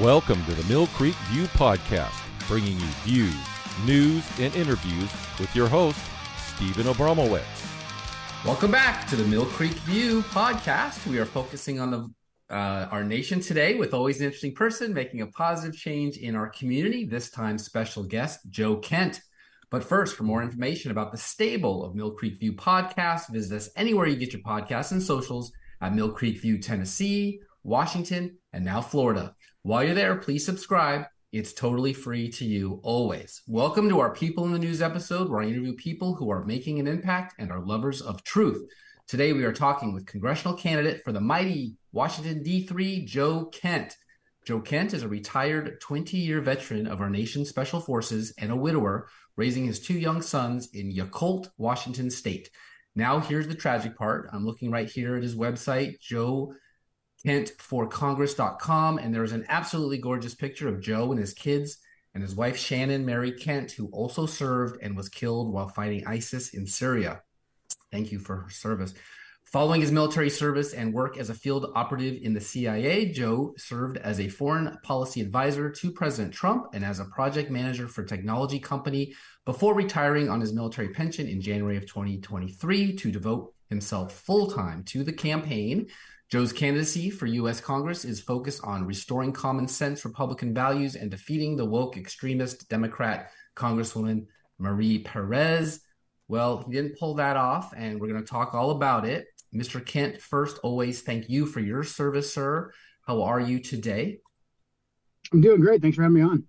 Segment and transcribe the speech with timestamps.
[0.00, 2.12] Welcome to the Mill Creek View Podcast,
[2.48, 3.34] bringing you views,
[3.86, 5.10] news, and interviews
[5.40, 5.98] with your host,
[6.36, 8.44] Stephen Abramowitz.
[8.44, 11.06] Welcome back to the Mill Creek View podcast.
[11.06, 15.22] We are focusing on the uh, our nation today with always an interesting person making
[15.22, 17.06] a positive change in our community.
[17.06, 19.22] This time, special guest Joe Kent.
[19.70, 23.70] But first, for more information about the stable of Mill Creek View podcast, visit us
[23.76, 28.82] anywhere you get your podcasts and socials at Mill Creek View, Tennessee, Washington, and now
[28.82, 29.34] Florida.
[29.66, 31.06] While you're there, please subscribe.
[31.32, 33.42] It's totally free to you always.
[33.48, 36.78] Welcome to our People in the News episode where I interview people who are making
[36.78, 38.64] an impact and are lovers of truth.
[39.08, 43.96] Today we are talking with congressional candidate for the mighty Washington D3, Joe Kent.
[44.46, 48.56] Joe Kent is a retired 20 year veteran of our nation's special forces and a
[48.56, 52.50] widower, raising his two young sons in Yacolt, Washington state.
[52.94, 54.30] Now, here's the tragic part.
[54.32, 56.54] I'm looking right here at his website, Joe
[57.26, 61.78] kentforcongress.com and there is an absolutely gorgeous picture of Joe and his kids
[62.14, 66.54] and his wife Shannon Mary Kent, who also served and was killed while fighting ISIS
[66.54, 67.22] in Syria.
[67.90, 68.94] Thank you for her service.
[69.44, 73.96] Following his military service and work as a field operative in the CIA, Joe served
[73.96, 78.58] as a foreign policy advisor to President Trump and as a project manager for technology
[78.58, 84.50] company before retiring on his military pension in January of 2023 to devote himself full
[84.50, 85.86] time to the campaign
[86.30, 87.60] Joe's candidacy for U.S.
[87.60, 93.30] Congress is focused on restoring common sense Republican values and defeating the woke extremist Democrat
[93.54, 94.26] Congresswoman
[94.58, 95.80] Marie Perez.
[96.26, 99.26] Well, he didn't pull that off, and we're going to talk all about it.
[99.54, 99.84] Mr.
[99.84, 102.72] Kent, first, always thank you for your service, sir.
[103.06, 104.18] How are you today?
[105.32, 105.80] I'm doing great.
[105.80, 106.44] Thanks for having me on.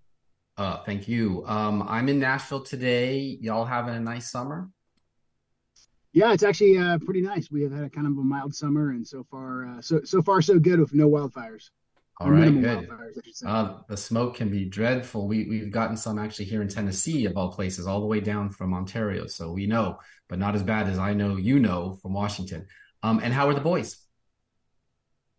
[0.57, 1.45] Uh, thank you.
[1.45, 3.37] Um, I'm in Nashville today.
[3.39, 4.69] Y'all having a nice summer?
[6.13, 7.51] Yeah, it's actually uh, pretty nice.
[7.51, 10.21] We have had a kind of a mild summer, and so far, uh, so so
[10.21, 11.69] far so good with no wildfires.
[12.19, 12.89] All right, good.
[13.45, 15.27] Uh, the smoke can be dreadful.
[15.27, 18.49] We we've gotten some actually here in Tennessee, of all places, all the way down
[18.49, 19.27] from Ontario.
[19.27, 22.65] So we know, but not as bad as I know you know from Washington.
[23.03, 23.97] Um, and how are the boys?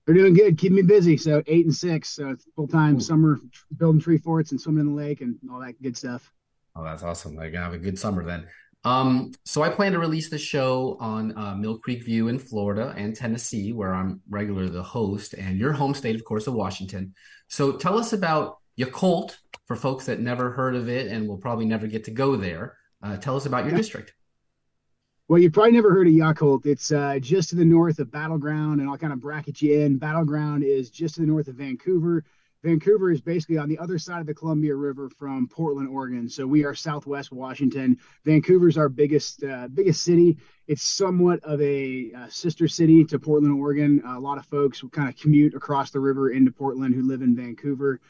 [0.06, 1.16] They're doing good, keeping me busy.
[1.16, 3.40] So eight and six, so full time summer
[3.76, 6.32] building tree forts and swimming in the lake and all that good stuff.
[6.76, 7.34] Oh, that's awesome!
[7.34, 8.46] They're gonna have a good summer then.
[8.84, 12.94] Um, so I plan to release the show on uh, Mill Creek View in Florida
[12.96, 17.14] and Tennessee, where I'm regularly the host, and your home state, of course, of Washington.
[17.48, 19.36] So tell us about Yacolt
[19.66, 22.76] for folks that never heard of it and will probably never get to go there.
[23.02, 23.78] Uh, tell us about your yeah.
[23.78, 24.14] district.
[25.28, 26.64] Well, you've probably never heard of Yacolt.
[26.64, 29.98] It's uh, just to the north of Battleground, and I'll kind of bracket you in.
[29.98, 32.24] Battleground is just to the north of Vancouver.
[32.64, 36.28] Vancouver is basically on the other side of the Columbia River from Portland, Oregon.
[36.28, 37.98] So we are Southwest Washington.
[38.24, 40.38] Vancouver's our biggest uh, biggest city.
[40.66, 44.02] It's somewhat of a uh, sister city to Portland, Oregon.
[44.04, 47.36] A lot of folks kind of commute across the river into Portland who live in
[47.36, 48.00] Vancouver.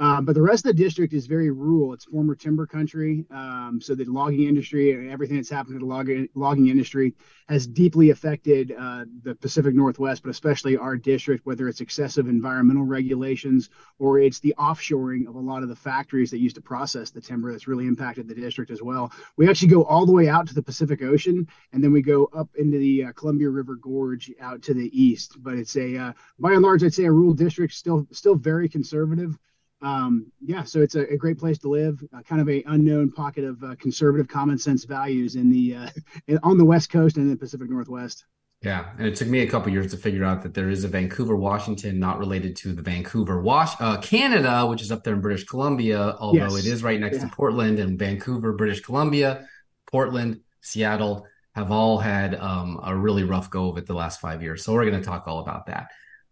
[0.00, 1.92] Um, but the rest of the district is very rural.
[1.92, 3.24] It's former timber country.
[3.32, 7.14] Um, so the logging industry and everything that's happened to the logging, logging industry
[7.48, 12.84] has deeply affected uh, the Pacific Northwest, but especially our district, whether it's excessive environmental
[12.84, 17.10] regulations or it's the offshoring of a lot of the factories that used to process
[17.10, 19.10] the timber that's really impacted the district as well.
[19.36, 22.28] We actually go all the way out to the Pacific Ocean and then we go
[22.36, 25.42] up into the uh, Columbia River Gorge out to the east.
[25.42, 28.68] But it's a, uh, by and large, I'd say a rural district, still, still very
[28.68, 29.36] conservative
[29.80, 33.12] um, yeah, so it's a, a, great place to live, uh, kind of a unknown
[33.12, 35.88] pocket of uh, conservative common sense values in the uh,
[36.26, 38.24] in, on the West Coast and the Pacific Northwest.
[38.60, 40.88] Yeah, and it took me a couple years to figure out that there is a
[40.88, 45.20] Vancouver, Washington, not related to the Vancouver, Wash, uh, Canada, which is up there in
[45.20, 46.64] British Columbia, although yes.
[46.64, 47.28] it is right next yeah.
[47.28, 49.46] to Portland and Vancouver, British Columbia,
[49.86, 51.24] Portland, Seattle
[51.54, 54.64] have all had um, a really rough go of it the last five years.
[54.64, 55.88] So we're going to talk all about that.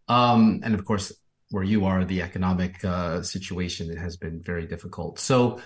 [0.09, 1.13] Um, and of course,
[1.51, 5.19] where you are, the economic uh, situation has been very difficult.
[5.19, 5.61] So,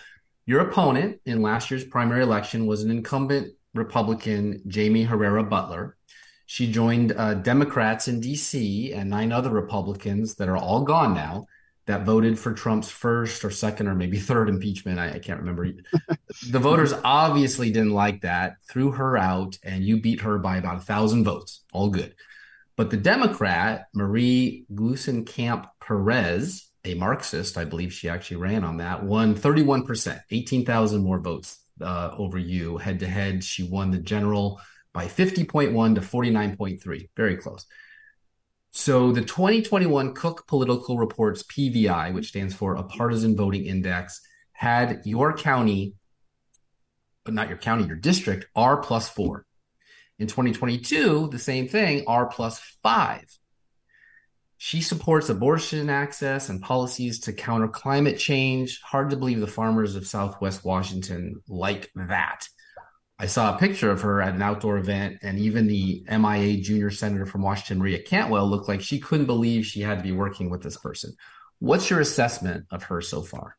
[0.46, 5.92] your opponent in last year's primary election was an incumbent Republican, Jaime Herrera Beutler.
[6.46, 8.92] She joined uh, Democrats in D.C.
[8.92, 11.46] and nine other Republicans that are all gone now
[11.86, 14.98] that voted for Trump's first or second or maybe third impeachment.
[14.98, 15.68] I, I can't remember.
[16.48, 20.78] the voters obviously didn't like that, threw her out, and you beat her by about
[20.78, 21.62] a thousand votes.
[21.72, 22.14] All good.
[22.80, 29.04] But the Democrat, Marie Gluesenkamp Perez, a Marxist, I believe she actually ran on that,
[29.04, 32.78] won 31%, 18,000 more votes uh, over you.
[32.78, 34.62] Head to head, she won the general
[34.94, 37.08] by 50.1 to 49.3.
[37.14, 37.66] Very close.
[38.70, 44.22] So the 2021 Cook Political Reports PVI, which stands for a partisan voting index,
[44.52, 45.96] had your county,
[47.26, 49.44] but not your county, your district, R plus four.
[50.20, 53.24] In 2022, the same thing, R plus five.
[54.58, 58.82] She supports abortion access and policies to counter climate change.
[58.82, 62.46] Hard to believe the farmers of Southwest Washington like that.
[63.18, 66.90] I saw a picture of her at an outdoor event, and even the MIA junior
[66.90, 70.50] senator from Washington, Maria Cantwell, looked like she couldn't believe she had to be working
[70.50, 71.14] with this person.
[71.60, 73.56] What's your assessment of her so far?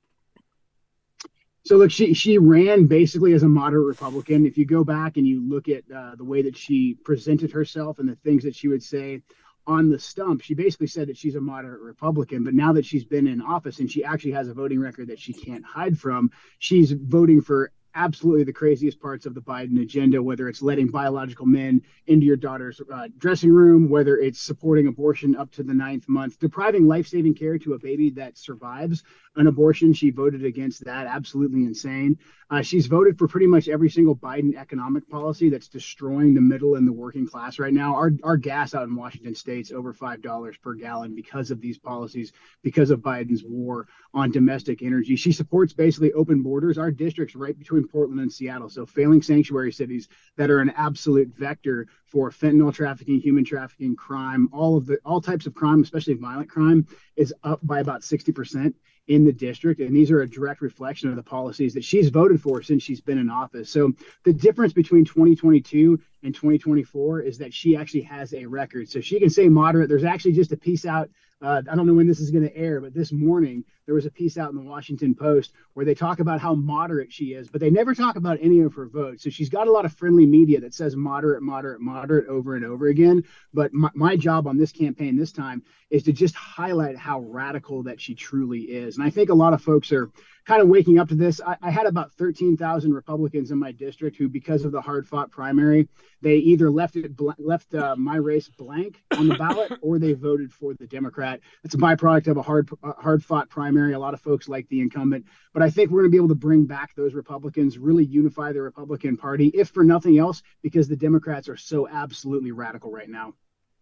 [1.63, 4.46] So look, she she ran basically as a moderate Republican.
[4.46, 8.00] If you go back and you look at uh, the way that she presented herself
[8.00, 9.22] and the things that she would say,
[9.68, 12.44] on the stump, she basically said that she's a moderate Republican.
[12.44, 15.19] But now that she's been in office and she actually has a voting record that
[15.19, 20.22] she can't hide from, she's voting for absolutely the craziest parts of the Biden agenda,
[20.22, 25.36] whether it's letting biological men into your daughter's uh, dressing room, whether it's supporting abortion
[25.36, 29.04] up to the ninth month, depriving life saving care to a baby that survives
[29.36, 29.94] an abortion.
[29.94, 31.08] She voted against that.
[31.08, 32.18] Absolutely insane.
[32.50, 36.76] Uh, she's voted for pretty much every single Biden economic policy that's destroying the middle
[36.76, 37.96] and the working class right now.
[37.96, 42.34] Our, our gas out in Washington state's over $5 per gallon because of these policies,
[42.62, 45.16] because of Biden's war on domestic energy.
[45.16, 46.78] She supports basically open borders.
[46.78, 48.69] Our district's right between Portland and Seattle.
[48.69, 50.07] So failing sanctuary cities
[50.38, 55.22] that are an absolute vector for fentanyl trafficking, human trafficking, crime, all of the all
[55.22, 56.86] types of crime, especially violent crime,
[57.16, 58.74] is up by about 60%
[59.07, 59.81] in the district.
[59.81, 63.01] And these are a direct reflection of the policies that she's voted for since she's
[63.01, 63.69] been in office.
[63.69, 63.92] So
[64.24, 68.89] the difference between 2022 and 2024 is that she actually has a record.
[68.89, 69.89] So she can say moderate.
[69.89, 71.10] There's actually just a piece out
[71.42, 74.06] uh, I don't know when this is going to air, but this morning there was
[74.06, 77.50] a piece out in the Washington Post where they talk about how moderate she is,
[77.50, 79.24] but they never talk about any of her votes.
[79.24, 82.66] So she's got a lot of friendly media that says moderate, moderate, moderate over and
[82.66, 83.24] over again.
[83.54, 87.83] But my, my job on this campaign this time is to just highlight how radical
[87.83, 88.98] that she truly is.
[88.98, 90.10] And I think a lot of folks are
[90.45, 91.42] kind of waking up to this.
[91.42, 95.31] I, I had about 13,000 Republicans in my district who, because of the hard fought
[95.31, 95.88] primary,
[96.22, 100.13] they either left it bl- left uh, my race blank on the ballot or they
[100.13, 101.39] voted for the Democrat.
[101.63, 103.71] It's a byproduct of a hard hard fought primary.
[103.78, 106.30] A lot of folks like the incumbent, but I think we're going to be able
[106.30, 110.88] to bring back those Republicans, really unify the Republican Party, if for nothing else, because
[110.88, 113.34] the Democrats are so absolutely radical right now.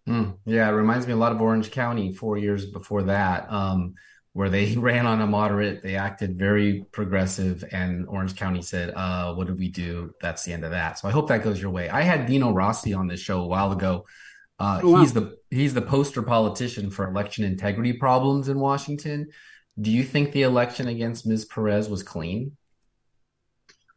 [0.08, 3.52] Mm, yeah, it reminds me a lot of Orange County four years before that.
[3.52, 3.96] Um,
[4.34, 5.84] where they ran on a moderate.
[5.84, 10.14] They acted very progressive, and Orange County said, uh, "What did we do?
[10.22, 11.90] That's the end of that." So I hope that goes your way.
[11.90, 14.06] I had Dino Rossi on this show a while ago.
[14.60, 15.00] Uh, oh, wow.
[15.02, 19.28] He's the he's the poster politician for election integrity problems in Washington.
[19.80, 21.46] Do you think the election against Ms.
[21.46, 22.58] Perez was clean?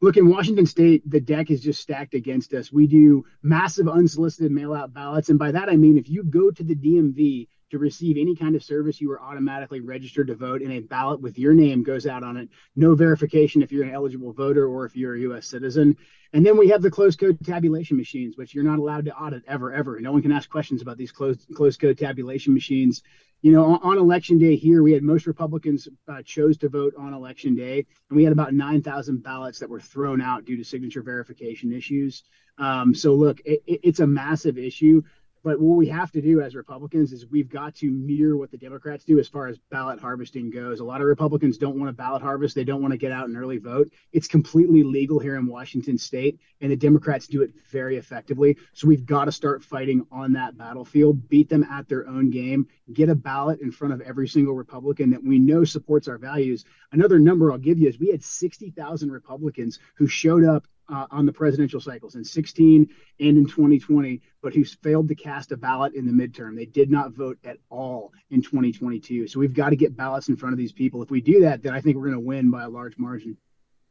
[0.01, 2.73] Look, in Washington state, the deck is just stacked against us.
[2.73, 5.29] We do massive unsolicited mail out ballots.
[5.29, 8.57] And by that, I mean if you go to the DMV to receive any kind
[8.57, 12.07] of service, you are automatically registered to vote, and a ballot with your name goes
[12.07, 12.49] out on it.
[12.75, 15.47] No verification if you're an eligible voter or if you're a U.S.
[15.47, 15.97] citizen.
[16.33, 19.45] And then we have the closed code tabulation machines, which you're not allowed to audit
[19.47, 20.01] ever, ever.
[20.01, 23.03] No one can ask questions about these closed closed code tabulation machines.
[23.43, 26.95] You know, on, on election day here, we had most Republicans uh, chose to vote
[26.97, 30.65] on election day, and we had about 9,000 ballots that were thrown out due to
[30.65, 32.23] signature verification issues.
[32.59, 35.03] Um, so, look, it, it's a massive issue.
[35.45, 38.57] But what we have to do as Republicans is we've got to mirror what the
[38.57, 40.79] Democrats do as far as ballot harvesting goes.
[40.79, 42.55] A lot of Republicans don't want to ballot harvest.
[42.55, 43.91] They don't want to get out and early vote.
[44.13, 48.57] It's completely legal here in Washington state, and the Democrats do it very effectively.
[48.73, 52.69] So we've got to start fighting on that battlefield, beat them at their own game,
[52.93, 56.65] get a ballot in front of every single Republican that we know supports our values.
[56.93, 61.25] Another number I'll give you is we had 60,000 Republicans who showed up uh, on
[61.25, 62.89] the presidential cycles in 16
[63.21, 66.55] and in 2020, but who failed to cast a ballot in the midterm.
[66.55, 69.27] They did not vote at all in 2022.
[69.27, 71.03] So we've got to get ballots in front of these people.
[71.03, 73.39] If we do that, then I think we're going to win by a large margin.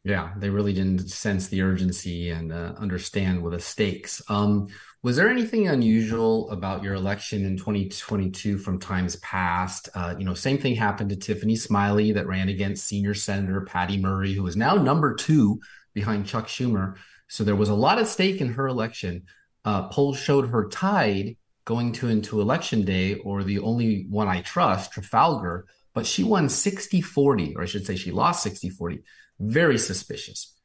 [0.04, 4.20] Yeah, they really didn't sense the urgency and uh, understand what the stakes.
[4.30, 4.68] Um,
[5.04, 9.90] was there anything unusual about your election in 2022 from times past?
[9.94, 13.98] Uh, you know, same thing happened to Tiffany Smiley that ran against senior Senator Patty
[13.98, 15.60] Murray, who is now number two
[15.94, 16.96] behind Chuck Schumer.
[17.28, 19.24] So there was a lot at stake in her election.
[19.64, 24.42] Uh, polls showed her tied going to into election day, or the only one I
[24.42, 29.04] trust, Trafalgar, but she won 60 40, or I should say she lost 60 40.
[29.40, 30.56] Very suspicious.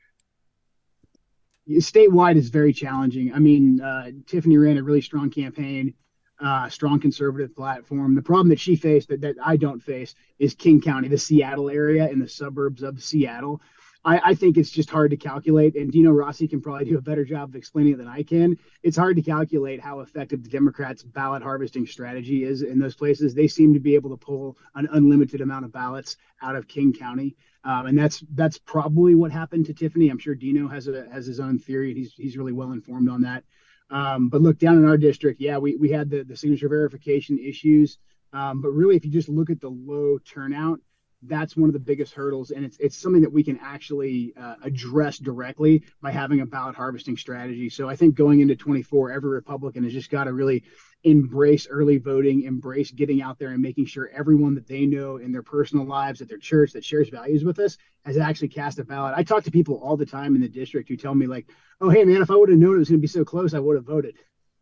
[1.69, 3.33] Statewide is very challenging.
[3.35, 5.95] I mean, uh, Tiffany ran a really strong campaign,
[6.41, 8.15] uh, strong conservative platform.
[8.15, 11.69] The problem that she faced that, that I don't face is King County, the Seattle
[11.69, 13.61] area and the suburbs of Seattle.
[14.07, 17.03] I, I, think it's just hard to calculate, and Dino Rossi can probably do a
[17.03, 18.57] better job of explaining it than I can.
[18.85, 23.35] It's hard to calculate how effective the Democrats' ballot harvesting strategy is in those places.
[23.35, 26.93] They seem to be able to pull an unlimited amount of ballots out of King
[26.93, 30.09] County, um, and that's that's probably what happened to Tiffany.
[30.09, 33.09] I'm sure Dino has a has his own theory, and he's he's really well informed
[33.09, 33.45] on that.
[33.91, 37.39] Um, but look down in our district, yeah, we we had the the signature verification
[37.39, 37.99] issues
[38.33, 40.81] Um, but really, if you just look at the low turnout,
[41.29, 44.55] that's one of the biggest hurdles, and it's it's something that we can actually uh,
[44.63, 47.69] address directly by having a ballot harvesting strategy.
[47.69, 50.65] So I think going into 24, every Republican has just got to really
[51.05, 55.33] embrace early voting, embrace getting out there and making sure everyone that they know in
[55.33, 58.85] their personal lives, at their church that shares values with us, has actually cast a
[58.85, 59.15] ballot.
[59.17, 61.47] I talk to people all the time in the district who tell me like,
[61.81, 63.55] "Oh, hey man, if I would have known it was going to be so close,
[63.55, 64.17] I would have voted."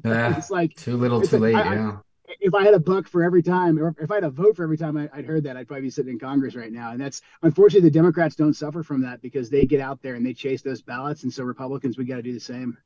[0.05, 1.55] Uh, it's like too little, too late.
[1.55, 1.89] I, yeah.
[1.93, 4.57] I, if I had a buck for every time, or if I had a vote
[4.57, 6.93] for every time I, would heard that, I'd probably be sitting in Congress right now.
[6.93, 10.25] And that's unfortunately the Democrats don't suffer from that because they get out there and
[10.25, 12.77] they chase those ballots, and so Republicans we got to do the same.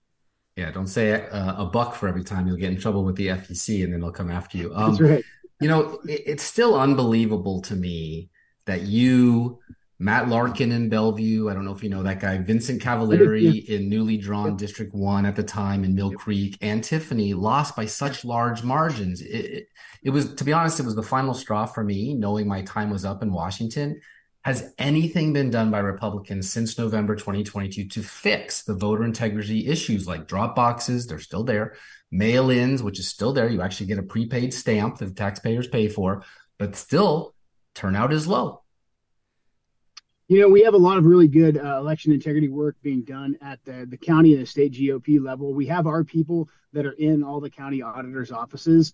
[0.56, 3.28] Yeah, don't say a, a, buck for every time you'll get in trouble with the
[3.28, 4.74] FEC, and then they'll come after you.
[4.74, 5.24] Um, that's right.
[5.60, 8.30] You know, it, it's still unbelievable to me
[8.66, 9.60] that you
[10.00, 11.48] Matt Larkin in Bellevue.
[11.48, 12.38] I don't know if you know that guy.
[12.38, 13.76] Vincent Cavaleri yeah.
[13.76, 16.56] in newly drawn District 1 at the time in Mill Creek.
[16.60, 19.20] And Tiffany lost by such large margins.
[19.20, 19.68] It, it,
[20.04, 22.90] it, was, to be honest, it was the final straw for me, knowing my time
[22.90, 24.00] was up in Washington.
[24.42, 30.06] Has anything been done by Republicans since November 2022 to fix the voter integrity issues
[30.06, 31.08] like drop boxes?
[31.08, 31.74] They're still there.
[32.12, 33.48] Mail ins, which is still there.
[33.48, 36.22] You actually get a prepaid stamp that the taxpayers pay for,
[36.56, 37.34] but still
[37.74, 38.62] turnout is low.
[40.30, 43.38] You know, we have a lot of really good uh, election integrity work being done
[43.40, 45.54] at the, the county and the state GOP level.
[45.54, 48.92] We have our people that are in all the county auditors' offices.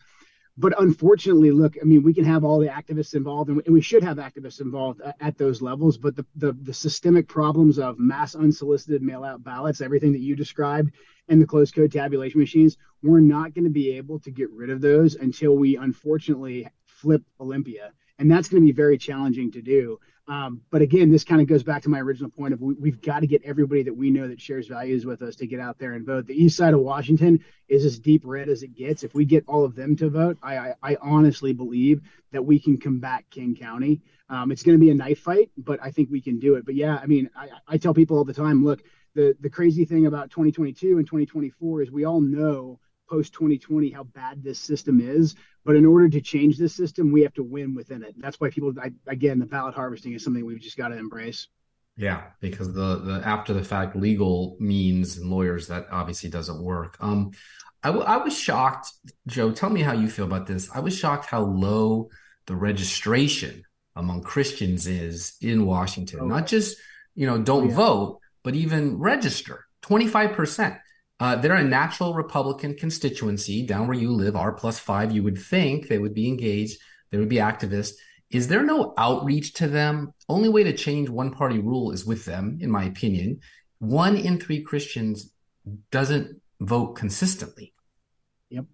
[0.57, 4.05] But unfortunately, look, I mean, we can have all the activists involved, and we should
[4.05, 5.99] have activists involved at, at those levels.
[5.99, 10.37] But the, the, the systemic problems of mass unsolicited mail out ballots, everything that you
[10.37, 10.93] described,
[11.29, 14.71] and the closed code tabulation machines, we're not going to be able to get rid
[14.71, 17.91] of those until we unfortunately flip Olympia.
[18.19, 19.99] And that's going to be very challenging to do.
[20.27, 23.03] Um, but again, this kind of goes back to my original point of we, have
[23.03, 25.79] got to get everybody that we know that shares values with us to get out
[25.79, 26.27] there and vote.
[26.27, 29.03] The east side of Washington is as deep red as it gets.
[29.03, 32.01] If we get all of them to vote, I, I, I honestly believe
[32.33, 34.01] that we can combat King County.
[34.31, 36.65] Um, it's going to be a knife fight, but I think we can do it.
[36.65, 38.83] But yeah, I mean, I, I tell people all the time, look,
[39.15, 44.05] the the crazy thing about 2022 and 2024 is we all know post 2020 how
[44.05, 45.35] bad this system is.
[45.65, 48.15] But in order to change this system, we have to win within it.
[48.19, 51.49] That's why people, I, again, the ballot harvesting is something we've just got to embrace.
[51.97, 56.97] Yeah, because the the after the fact legal means and lawyers that obviously doesn't work.
[57.01, 57.31] Um,
[57.85, 58.91] I, w- I was shocked,
[59.29, 59.53] Joe.
[59.53, 60.69] Tell me how you feel about this.
[60.75, 62.09] I was shocked how low
[62.47, 63.63] the registration
[63.95, 66.21] among Christians is in Washington.
[66.23, 66.27] Oh.
[66.27, 66.79] Not just
[67.15, 67.77] you know don't oh, yeah.
[67.77, 69.65] vote, but even register.
[69.81, 70.75] Twenty five percent.
[71.21, 75.13] Uh, they're a natural Republican constituency down where you live, R plus five.
[75.13, 76.79] You would think they would be engaged,
[77.11, 77.95] they would be activists.
[78.31, 80.13] Is there no outreach to them?
[80.29, 83.41] Only way to change one party rule is with them, in my opinion.
[83.79, 85.31] One in three Christians
[85.93, 87.75] doesn't vote consistently.
[88.51, 88.65] Yep.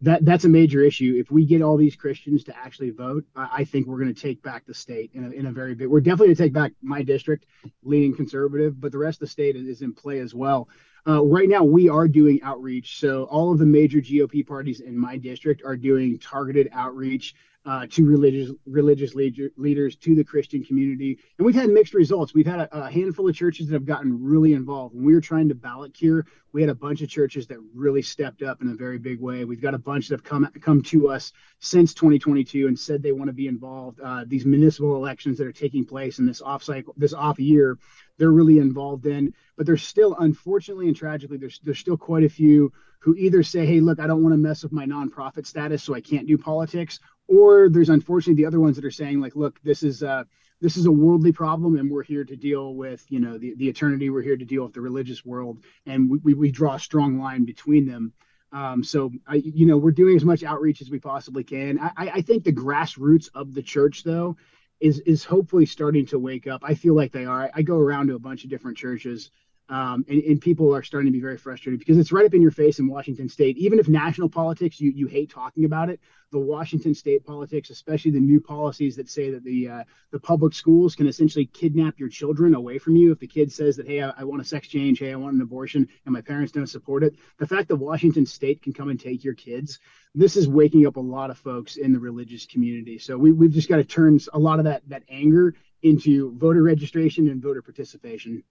[0.00, 1.14] That that's a major issue.
[1.18, 4.20] If we get all these Christians to actually vote, I, I think we're going to
[4.20, 5.88] take back the state in a, in a very big.
[5.88, 7.46] We're definitely going to take back my district,
[7.84, 10.68] leaning conservative, but the rest of the state is in play as well.
[11.06, 12.98] Uh, right now, we are doing outreach.
[12.98, 17.34] So all of the major GOP parties in my district are doing targeted outreach
[17.66, 22.32] uh, to religious religious leader, leaders, to the Christian community, and we've had mixed results.
[22.32, 24.94] We've had a, a, handful of churches that have gotten really involved.
[24.94, 28.00] When we were trying to ballot cure, we had a bunch of churches that really
[28.00, 29.44] stepped up in a very big way.
[29.44, 33.12] We've got a bunch that have come come to us since 2022 and said they
[33.12, 34.00] want to be involved.
[34.00, 37.78] Uh, these municipal elections that are taking place in this off cycle, this off year,
[38.16, 39.34] they're really involved in.
[39.58, 43.66] But there's still, unfortunately and tragically, there's there's still quite a few who either say,
[43.66, 46.38] "Hey, look, I don't want to mess with my nonprofit status, so I can't do
[46.38, 50.24] politics," or there's unfortunately the other ones that are saying, like, "Look, this is uh,
[50.60, 53.68] this is a worldly problem, and we're here to deal with, you know, the the
[53.68, 54.10] eternity.
[54.10, 57.18] We're here to deal with the religious world, and we we, we draw a strong
[57.18, 58.12] line between them."
[58.52, 61.78] Um, so I, you know, we're doing as much outreach as we possibly can.
[61.78, 64.36] I, I think the grassroots of the church, though,
[64.80, 66.62] is is hopefully starting to wake up.
[66.64, 67.44] I feel like they are.
[67.44, 69.30] I, I go around to a bunch of different churches
[69.70, 72.42] um, and, and, people are starting to be very frustrated because it's right up in
[72.42, 73.56] your face in Washington state.
[73.56, 76.00] Even if national politics, you, you hate talking about it,
[76.32, 80.54] the Washington state politics, especially the new policies that say that the uh, the public
[80.54, 84.02] schools can essentially kidnap your children away from you if the kid says that, hey,
[84.02, 86.66] I, I want a sex change, hey, I want an abortion, and my parents don't
[86.66, 87.14] support it.
[87.38, 89.78] The fact that Washington state can come and take your kids,
[90.16, 92.98] this is waking up a lot of folks in the religious community.
[92.98, 96.62] So we, we've just got to turn a lot of that that anger into voter
[96.62, 98.42] registration and voter participation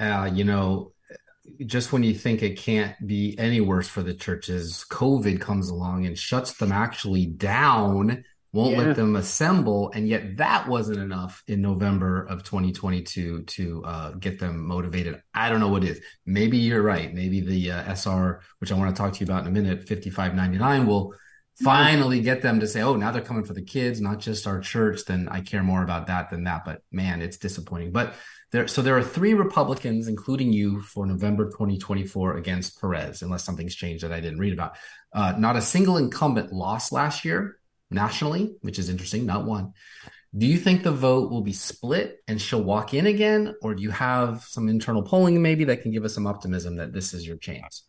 [0.00, 0.92] uh, you know,
[1.66, 6.06] just when you think it can't be any worse for the churches, COVID comes along
[6.06, 8.82] and shuts them actually down, won't yeah.
[8.82, 9.92] let them assemble.
[9.94, 15.22] And yet that wasn't enough in November of 2022 to uh, get them motivated.
[15.34, 16.00] I don't know what is.
[16.24, 17.12] Maybe you're right.
[17.12, 19.86] Maybe the uh, SR, which I want to talk to you about in a minute,
[19.86, 21.14] 5599 will
[21.62, 24.60] finally get them to say, oh, now they're coming for the kids, not just our
[24.60, 26.64] church, then I care more about that than that.
[26.64, 27.92] But man, it's disappointing.
[27.92, 28.14] But
[28.52, 33.74] there, so there are three Republicans, including you, for November 2024 against Perez, unless something's
[33.74, 34.76] changed that I didn't read about.
[35.12, 37.58] Uh, not a single incumbent lost last year
[37.90, 39.72] nationally, which is interesting, not one.
[40.36, 43.54] Do you think the vote will be split and she'll walk in again?
[43.62, 46.92] Or do you have some internal polling maybe that can give us some optimism that
[46.92, 47.84] this is your chance?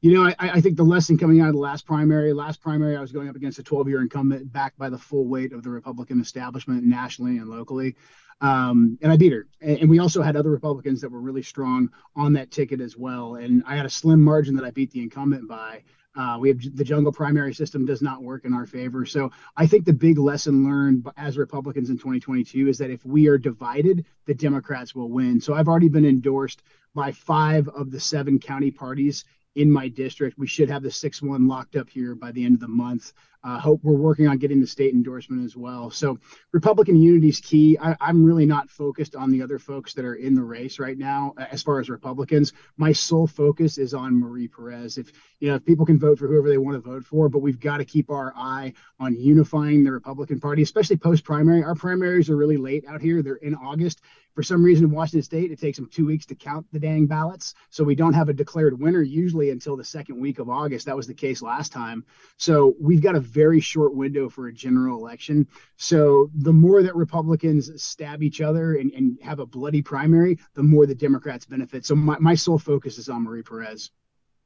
[0.00, 2.96] You know, I, I, think the lesson coming out of the last primary, last primary,
[2.96, 5.62] I was going up against a 12 year incumbent backed by the full weight of
[5.62, 7.94] the Republican establishment nationally and locally.
[8.42, 9.46] Um, and I beat her.
[9.60, 12.96] And, and, we also had other Republicans that were really strong on that ticket as
[12.96, 13.36] well.
[13.36, 15.82] And I had a slim margin that I beat the incumbent by.
[16.14, 19.06] Uh, we have the jungle primary system does not work in our favor.
[19.06, 23.28] So I think the big lesson learned as Republicans in 2022 is that if we
[23.28, 25.40] are divided, the Democrats will win.
[25.40, 26.62] So I've already been endorsed
[26.94, 30.38] by five of the seven county parties in my district.
[30.38, 33.12] We should have the sixth one locked up here by the end of the month.
[33.44, 35.90] Uh, hope we're working on getting the state endorsement as well.
[35.90, 36.18] So
[36.52, 37.76] Republican unity is key.
[37.78, 40.96] I, am really not focused on the other folks that are in the race right
[40.96, 42.52] now as far as Republicans.
[42.76, 44.96] My sole focus is on Marie Perez.
[44.96, 47.40] If you know, if people can vote for whoever they want to vote for, but
[47.40, 51.64] we've got to keep our eye on unifying the Republican Party, especially post primary.
[51.64, 54.02] Our primaries are really late out here; they're in August.
[54.34, 57.06] For some reason, in Washington State, it takes them two weeks to count the dang
[57.06, 60.86] ballots, so we don't have a declared winner usually until the second week of August.
[60.86, 62.04] That was the case last time.
[62.38, 65.46] So we've got a very short window for a general election.
[65.76, 70.62] So the more that Republicans stab each other and, and have a bloody primary, the
[70.62, 71.86] more the Democrats benefit.
[71.86, 73.90] So my, my sole focus is on Marie Perez.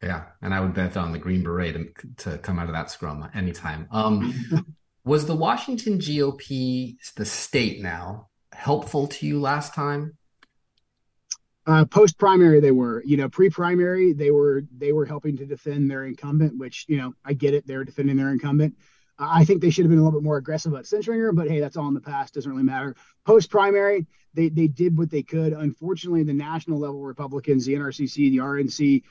[0.02, 2.90] Yeah, and I would bet on the Green Beret to, to come out of that
[2.90, 3.88] scrum anytime.
[3.90, 4.66] Um,
[5.04, 10.16] was the Washington GOP, the state now, helpful to you last time?
[11.66, 13.02] Uh, post primary, they were.
[13.04, 16.96] You know, pre primary, they were they were helping to defend their incumbent, which you
[16.96, 17.66] know I get it.
[17.66, 18.76] They're defending their incumbent.
[19.18, 21.48] I think they should have been a little bit more aggressive about censoring her, but
[21.48, 22.34] hey, that's all in the past.
[22.34, 22.94] Doesn't really matter.
[23.24, 25.52] Post primary, they they did what they could.
[25.54, 29.02] Unfortunately, the national level Republicans, the NRCC, the RNC,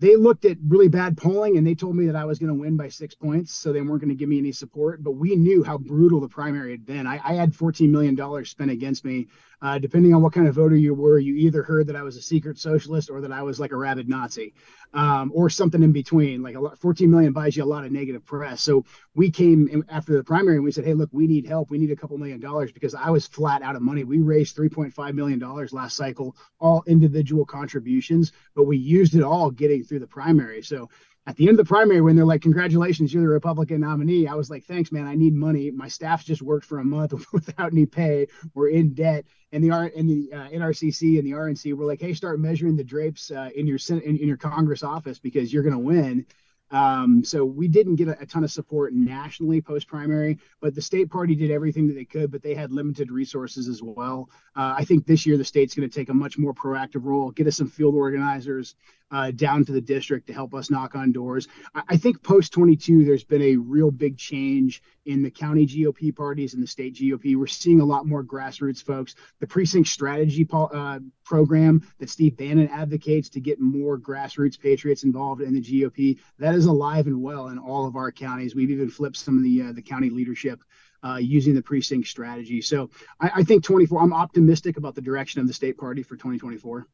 [0.00, 2.60] they looked at really bad polling and they told me that I was going to
[2.60, 5.02] win by six points, so they weren't going to give me any support.
[5.02, 7.06] But we knew how brutal the primary had been.
[7.06, 9.28] I, I had $14 million spent against me.
[9.62, 12.16] Uh, depending on what kind of voter you were, you either heard that I was
[12.16, 14.52] a secret socialist or that I was like a rabid Nazi,
[14.92, 16.42] um, or something in between.
[16.42, 18.60] Like a lot, 14 million buys you a lot of negative press.
[18.62, 21.70] So we came after the primary and we said, "Hey, look, we need help.
[21.70, 24.04] We need a couple million dollars because I was flat out of money.
[24.04, 29.50] We raised 3.5 million dollars last cycle, all individual contributions, but we used it all
[29.50, 30.62] getting through the primary.
[30.62, 30.88] So
[31.26, 34.34] at the end of the primary when they're like congratulations you're the republican nominee i
[34.34, 37.72] was like thanks man i need money my staff's just worked for a month without
[37.72, 39.24] any pay we're in debt
[39.54, 42.76] and the R and the uh, NRCC and the RNC were like, "Hey, start measuring
[42.76, 46.26] the drapes uh, in your in, in your Congress office because you're going to win."
[46.74, 50.82] Um, so we didn't get a, a, ton of support nationally post primary, but the
[50.82, 54.28] state party did everything that they could, but they had limited resources as well.
[54.56, 57.30] Uh, I think this year the state's going to take a much more proactive role,
[57.30, 58.74] get us some field organizers
[59.12, 61.46] uh, down to the district to help us knock on doors.
[61.76, 66.14] I, I think post 22, there's been a real big change in the county GOP
[66.14, 67.36] parties and the state GOP.
[67.36, 69.14] We're seeing a lot more grassroots folks.
[69.38, 75.40] The precinct strategy uh, program that Steve Bannon advocates to get more grassroots patriots involved
[75.40, 78.54] in the GOP, that is alive and well in all of our counties.
[78.54, 80.60] We've even flipped some of the uh, the county leadership
[81.04, 82.62] uh, using the precinct strategy.
[82.62, 84.00] So I, I, think 24.
[84.00, 86.86] I'm optimistic about the direction of the state party for 2024.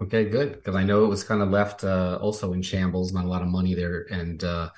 [0.00, 3.24] Okay, good because I know it was kind of left uh, also in shambles, not
[3.24, 4.70] a lot of money there, and uh,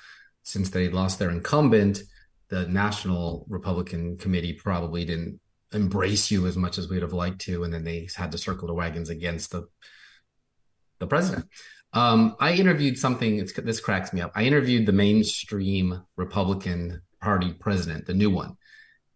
[0.43, 2.01] since they lost their incumbent,
[2.49, 5.39] the National Republican Committee probably didn't
[5.73, 8.67] embrace you as much as we'd have liked to, and then they had to circle
[8.67, 9.67] the wagons against the
[10.99, 11.47] the president.
[11.93, 13.45] Um, I interviewed something.
[13.63, 14.31] this cracks me up.
[14.35, 18.55] I interviewed the mainstream Republican Party president, the new one,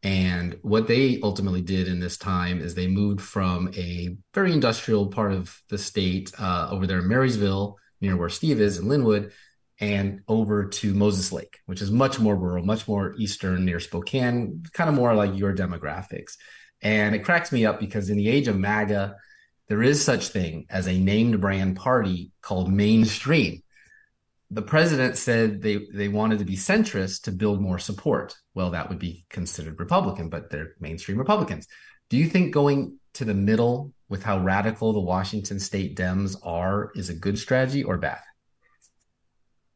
[0.06, 5.08] and what they ultimately did in this time is they moved from a very industrial
[5.08, 9.32] part of the state uh, over there in Marysville, near where Steve is in Lynnwood,
[9.80, 14.64] and over to Moses Lake, which is much more rural, much more eastern near Spokane,
[14.74, 16.34] kind of more like your demographics.
[16.82, 19.16] And it cracks me up because in the age of MAGA,
[19.68, 23.64] there is such thing as a named brand party called mainstream.
[24.52, 28.38] The president said they, they wanted to be centrist to build more support.
[28.54, 31.68] Well, that would be considered Republican, but they're mainstream Republicans.
[32.10, 36.92] Do you think going to the middle with how radical the Washington state Dems are
[36.96, 38.20] is a good strategy or bad?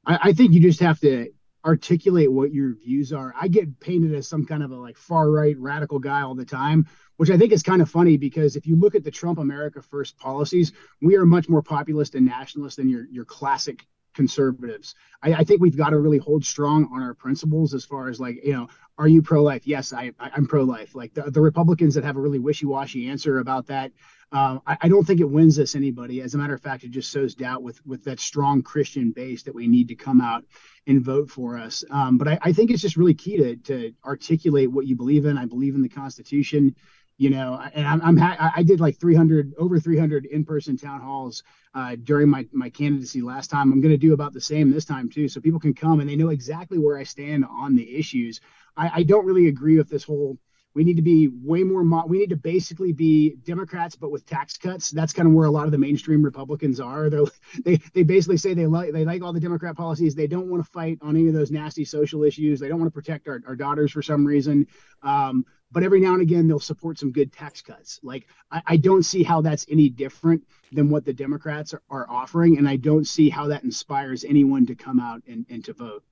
[0.05, 1.31] I, I think you just have to
[1.65, 3.33] articulate what your views are.
[3.39, 6.45] I get painted as some kind of a like far right radical guy all the
[6.45, 9.39] time, which I think is kind of funny because if you look at the Trump
[9.39, 14.95] America First policies, we are much more populist and nationalist than your your classic conservatives.
[15.21, 18.19] I, I, think we've got to really hold strong on our principles as far as
[18.19, 19.67] like, you know, are you pro life?
[19.67, 20.95] Yes, I, I, am pro life.
[20.95, 23.91] Like the, the Republicans that have a really wishy washy answer about that,
[24.31, 26.21] um, I, I, don't think it wins us anybody.
[26.21, 29.43] As a matter of fact, it just sows doubt with with that strong Christian base
[29.43, 30.45] that we need to come out
[30.85, 31.83] and vote for us.
[31.89, 35.25] Um, but I, I, think it's just really key to to articulate what you believe
[35.25, 35.37] in.
[35.37, 36.75] I believe in the Constitution
[37.19, 41.43] you know and i'm, I'm ha- i did like 300 over 300 in-person town halls
[41.75, 44.85] uh, during my my candidacy last time i'm going to do about the same this
[44.85, 47.95] time too so people can come and they know exactly where i stand on the
[47.95, 48.41] issues
[48.75, 50.37] i, I don't really agree with this whole
[50.79, 54.25] we need to be way more mo- we need to basically be democrats but with
[54.25, 57.25] tax cuts that's kind of where a lot of the mainstream republicans are They're,
[57.65, 60.63] they they basically say they like they like all the democrat policies they don't want
[60.63, 63.41] to fight on any of those nasty social issues they don't want to protect our,
[63.45, 64.65] our daughters for some reason
[65.03, 67.99] um, but every now and again they'll support some good tax cuts.
[68.01, 72.09] Like I, I don't see how that's any different than what the Democrats are, are,
[72.09, 75.73] offering, and I don't see how that inspires anyone to come out and, and to
[75.73, 76.03] vote.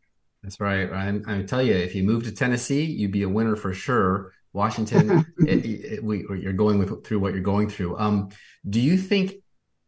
[0.43, 1.23] That's right, Ryan.
[1.27, 4.33] I tell you, if you move to Tennessee, you'd be a winner for sure.
[4.53, 7.97] Washington, it, it, we, you're going with, through what you're going through.
[7.97, 8.29] Um,
[8.67, 9.35] do you think?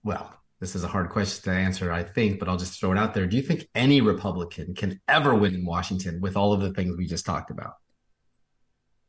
[0.03, 2.97] Well, this is a hard question to answer, I think, but I'll just throw it
[2.97, 3.25] out there.
[3.27, 6.97] Do you think any Republican can ever win in Washington with all of the things
[6.97, 7.75] we just talked about?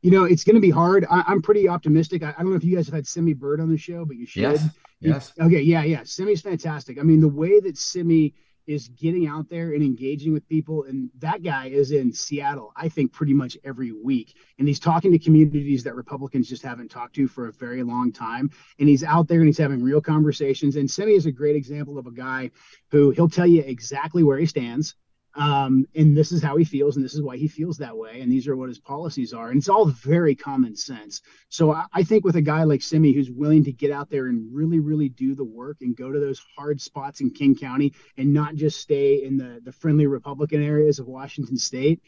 [0.01, 1.05] you know, it's going to be hard.
[1.09, 2.23] I, am pretty optimistic.
[2.23, 4.17] I, I, don't know if you guys have had Semi Bird on the show, but
[4.17, 4.41] you should.
[4.41, 4.69] Yes.
[4.99, 5.33] Yes.
[5.39, 5.61] Okay.
[5.61, 5.83] Yeah.
[5.83, 6.01] Yeah.
[6.03, 6.99] Semi's fantastic.
[6.99, 8.33] I mean, the way that Simi
[8.71, 12.89] is getting out there and engaging with people, and that guy is in Seattle, I
[12.89, 14.35] think, pretty much every week.
[14.59, 18.11] And he's talking to communities that Republicans just haven't talked to for a very long
[18.11, 18.49] time.
[18.79, 20.75] And he's out there and he's having real conversations.
[20.75, 22.51] And Semi is a great example of a guy
[22.89, 24.95] who he'll tell you exactly where he stands
[25.35, 28.19] um, and this is how he feels, and this is why he feels that way,
[28.21, 31.21] and these are what his policies are, and it's all very common sense.
[31.49, 34.27] So I, I think with a guy like Semi who's willing to get out there
[34.27, 37.93] and really, really do the work and go to those hard spots in King County
[38.17, 42.01] and not just stay in the the friendly Republican areas of Washington State.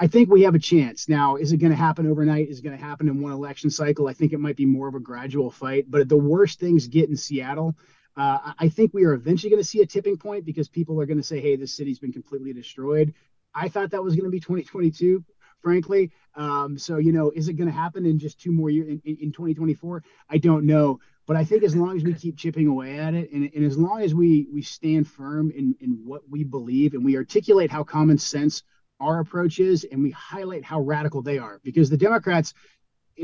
[0.00, 1.08] I think we have a chance.
[1.08, 2.48] Now, is it going to happen overnight?
[2.48, 4.06] Is it going to happen in one election cycle?
[4.06, 5.86] I think it might be more of a gradual fight.
[5.90, 7.74] But the worst things get in Seattle,
[8.18, 11.06] uh, I think we are eventually going to see a tipping point because people are
[11.06, 13.14] going to say, "Hey, this city's been completely destroyed."
[13.54, 15.24] I thought that was going to be 2022,
[15.62, 16.10] frankly.
[16.34, 19.00] Um, so you know, is it going to happen in just two more years in,
[19.04, 20.02] in 2024?
[20.28, 20.98] I don't know.
[21.26, 23.78] But I think as long as we keep chipping away at it, and, and as
[23.78, 27.84] long as we we stand firm in in what we believe, and we articulate how
[27.84, 28.64] common sense
[28.98, 32.52] our approach is, and we highlight how radical they are, because the Democrats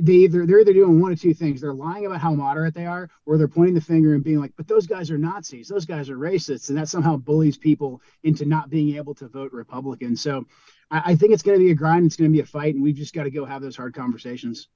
[0.00, 1.60] they either they're either doing one of two things.
[1.60, 4.52] They're lying about how moderate they are, or they're pointing the finger and being like,
[4.56, 5.68] "But those guys are Nazis.
[5.68, 9.52] Those guys are racists," and that somehow bullies people into not being able to vote
[9.52, 10.16] Republican.
[10.16, 10.46] So,
[10.90, 12.06] I, I think it's going to be a grind.
[12.06, 13.94] It's going to be a fight, and we've just got to go have those hard
[13.94, 14.68] conversations.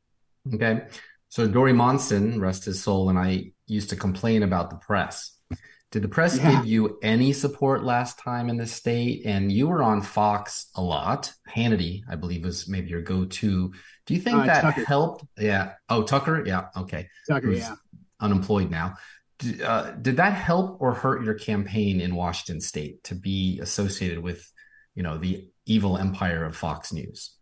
[0.54, 0.82] Okay.
[1.30, 5.32] So Dori Monson, rest his soul, and I used to complain about the press.
[5.90, 6.56] Did the press yeah.
[6.56, 9.22] give you any support last time in the state?
[9.24, 11.32] And you were on Fox a lot.
[11.48, 13.72] Hannity, I believe, was maybe your go-to
[14.08, 14.84] do you think uh, that Tucker.
[14.86, 15.24] helped?
[15.38, 15.74] Yeah.
[15.90, 16.42] Oh, Tucker.
[16.46, 16.68] Yeah.
[16.74, 17.08] Okay.
[17.28, 17.48] Tucker.
[17.48, 17.74] Who's yeah.
[18.20, 18.94] Unemployed now.
[19.38, 24.20] Did, uh, did that help or hurt your campaign in Washington State to be associated
[24.20, 24.50] with,
[24.94, 27.34] you know, the evil empire of Fox News?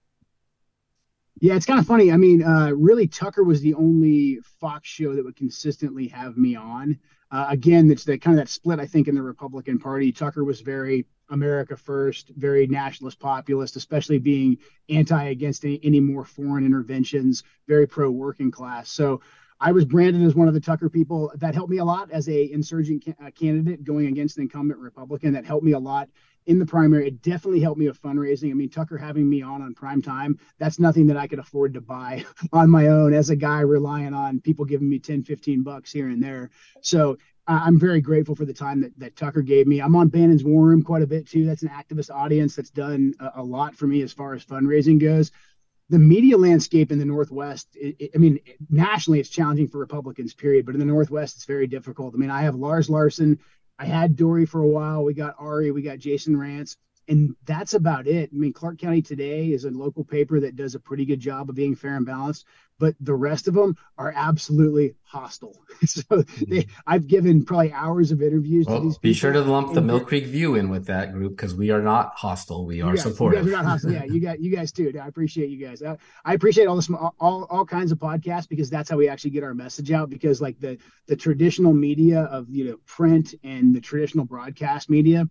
[1.40, 2.10] Yeah, it's kind of funny.
[2.10, 6.56] I mean, uh, really, Tucker was the only Fox show that would consistently have me
[6.56, 6.98] on.
[7.30, 10.10] Uh, again, it's the kind of that split I think in the Republican Party.
[10.10, 14.58] Tucker was very America first, very nationalist populist, especially being
[14.88, 18.90] anti against any, any more foreign interventions, very pro working class.
[18.90, 19.20] So
[19.58, 21.32] I was branded as one of the Tucker people.
[21.36, 24.80] That helped me a lot as a insurgent ca- uh, candidate going against an incumbent
[24.80, 25.32] Republican.
[25.32, 26.08] That helped me a lot
[26.44, 27.08] in the primary.
[27.08, 28.50] It definitely helped me with fundraising.
[28.50, 31.74] I mean, Tucker having me on on prime time, that's nothing that I could afford
[31.74, 35.62] to buy on my own as a guy relying on people giving me 10, 15
[35.62, 36.50] bucks here and there.
[36.82, 37.16] So
[37.48, 39.80] I'm very grateful for the time that, that Tucker gave me.
[39.80, 41.46] I'm on Bannon's War Room quite a bit too.
[41.46, 45.00] That's an activist audience that's done a, a lot for me as far as fundraising
[45.00, 45.30] goes.
[45.88, 50.34] The media landscape in the Northwest, it, it, I mean, nationally, it's challenging for Republicans,
[50.34, 50.66] period.
[50.66, 52.14] But in the Northwest, it's very difficult.
[52.14, 53.38] I mean, I have Lars Larson.
[53.78, 55.04] I had Dori for a while.
[55.04, 55.70] We got Ari.
[55.70, 56.76] We got Jason Rantz
[57.08, 58.30] and that's about it.
[58.32, 61.48] I mean, Clark County Today is a local paper that does a pretty good job
[61.48, 62.46] of being fair and balanced,
[62.78, 65.56] but the rest of them are absolutely hostile.
[65.84, 66.70] so they, mm-hmm.
[66.86, 68.98] I've given probably hours of interviews well, to these.
[68.98, 71.80] Be sure to lump the Mill Creek View in with that group because we are
[71.80, 72.66] not hostile.
[72.66, 73.46] We are guys, supportive.
[73.46, 73.92] You guys are not hostile.
[73.92, 74.92] Yeah, you got you guys too.
[75.00, 75.82] I appreciate you guys.
[75.82, 79.30] I, I appreciate all this all all kinds of podcasts because that's how we actually
[79.30, 80.10] get our message out.
[80.10, 85.28] Because like the the traditional media of you know print and the traditional broadcast media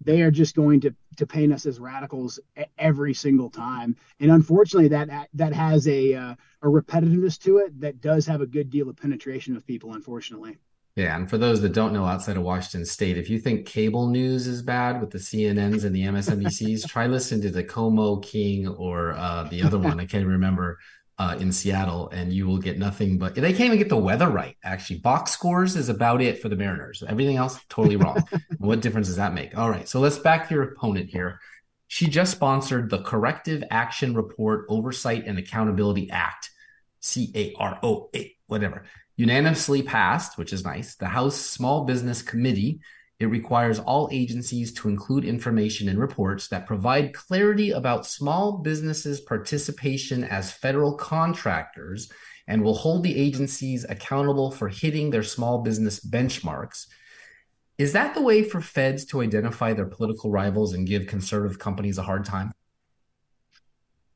[0.00, 2.38] they are just going to to paint us as radicals
[2.78, 3.96] every single time.
[4.20, 8.46] And unfortunately, that that has a uh, a repetitiveness to it that does have a
[8.46, 9.94] good deal of penetration of people.
[9.94, 10.58] Unfortunately.
[10.96, 14.08] Yeah, and for those that don't know outside of Washington State, if you think cable
[14.08, 18.66] news is bad with the CNNs and the MSNBCs, try listening to the KOMO King
[18.66, 20.80] or uh, the other one I can't remember
[21.18, 24.28] uh, in Seattle, and you will get nothing but they can't even get the weather
[24.28, 24.56] right.
[24.62, 27.02] Actually, box scores is about it for the Mariners.
[27.06, 28.22] Everything else totally wrong.
[28.58, 29.56] what difference does that make?
[29.56, 31.40] All right, so let's back to your opponent here.
[31.88, 36.50] She just sponsored the Corrective Action Report Oversight and Accountability Act,
[37.00, 38.84] C A R O A, whatever
[39.18, 42.80] unanimously passed, which is nice, the House Small Business Committee.
[43.20, 49.20] It requires all agencies to include information in reports that provide clarity about small businesses'
[49.20, 52.10] participation as federal contractors
[52.46, 56.86] and will hold the agencies accountable for hitting their small business benchmarks.
[57.76, 61.98] Is that the way for feds to identify their political rivals and give conservative companies
[61.98, 62.52] a hard time?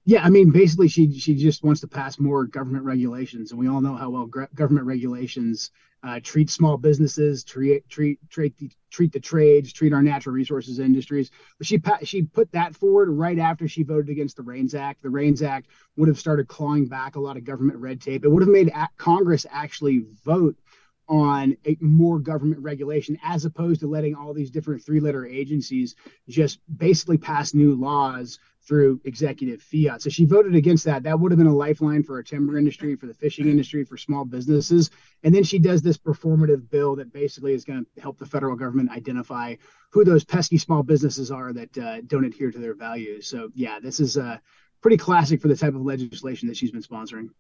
[0.05, 3.69] Yeah, I mean, basically, she she just wants to pass more government regulations, and we
[3.69, 5.71] all know how well government regulations
[6.03, 10.81] uh, treat small businesses, treat treat treat the, treat the trades, treat our natural resources
[10.81, 11.31] industries.
[11.57, 15.03] But she she put that forward right after she voted against the REINS Act.
[15.03, 18.25] The REINS Act would have started clawing back a lot of government red tape.
[18.25, 20.57] It would have made Congress actually vote
[21.09, 25.95] on a more government regulation as opposed to letting all these different three letter agencies
[26.29, 30.01] just basically pass new laws through executive fiat.
[30.01, 31.03] So she voted against that.
[31.03, 33.97] That would have been a lifeline for our timber industry, for the fishing industry, for
[33.97, 34.91] small businesses.
[35.25, 38.55] And then she does this performative bill that basically is going to help the federal
[38.55, 39.57] government identify
[39.91, 43.27] who those pesky small businesses are that uh, don't adhere to their values.
[43.27, 44.39] So yeah, this is uh,
[44.81, 47.31] pretty classic for the type of legislation that she's been sponsoring.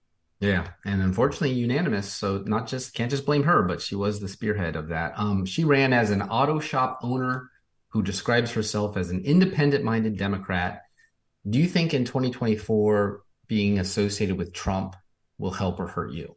[0.40, 2.12] Yeah, and unfortunately unanimous.
[2.12, 5.12] So not just can't just blame her, but she was the spearhead of that.
[5.16, 7.48] Um, she ran as an auto shop owner
[7.90, 10.82] who describes herself as an independent-minded Democrat
[11.48, 14.96] do you think in 2024 being associated with Trump
[15.38, 16.37] will help or hurt you?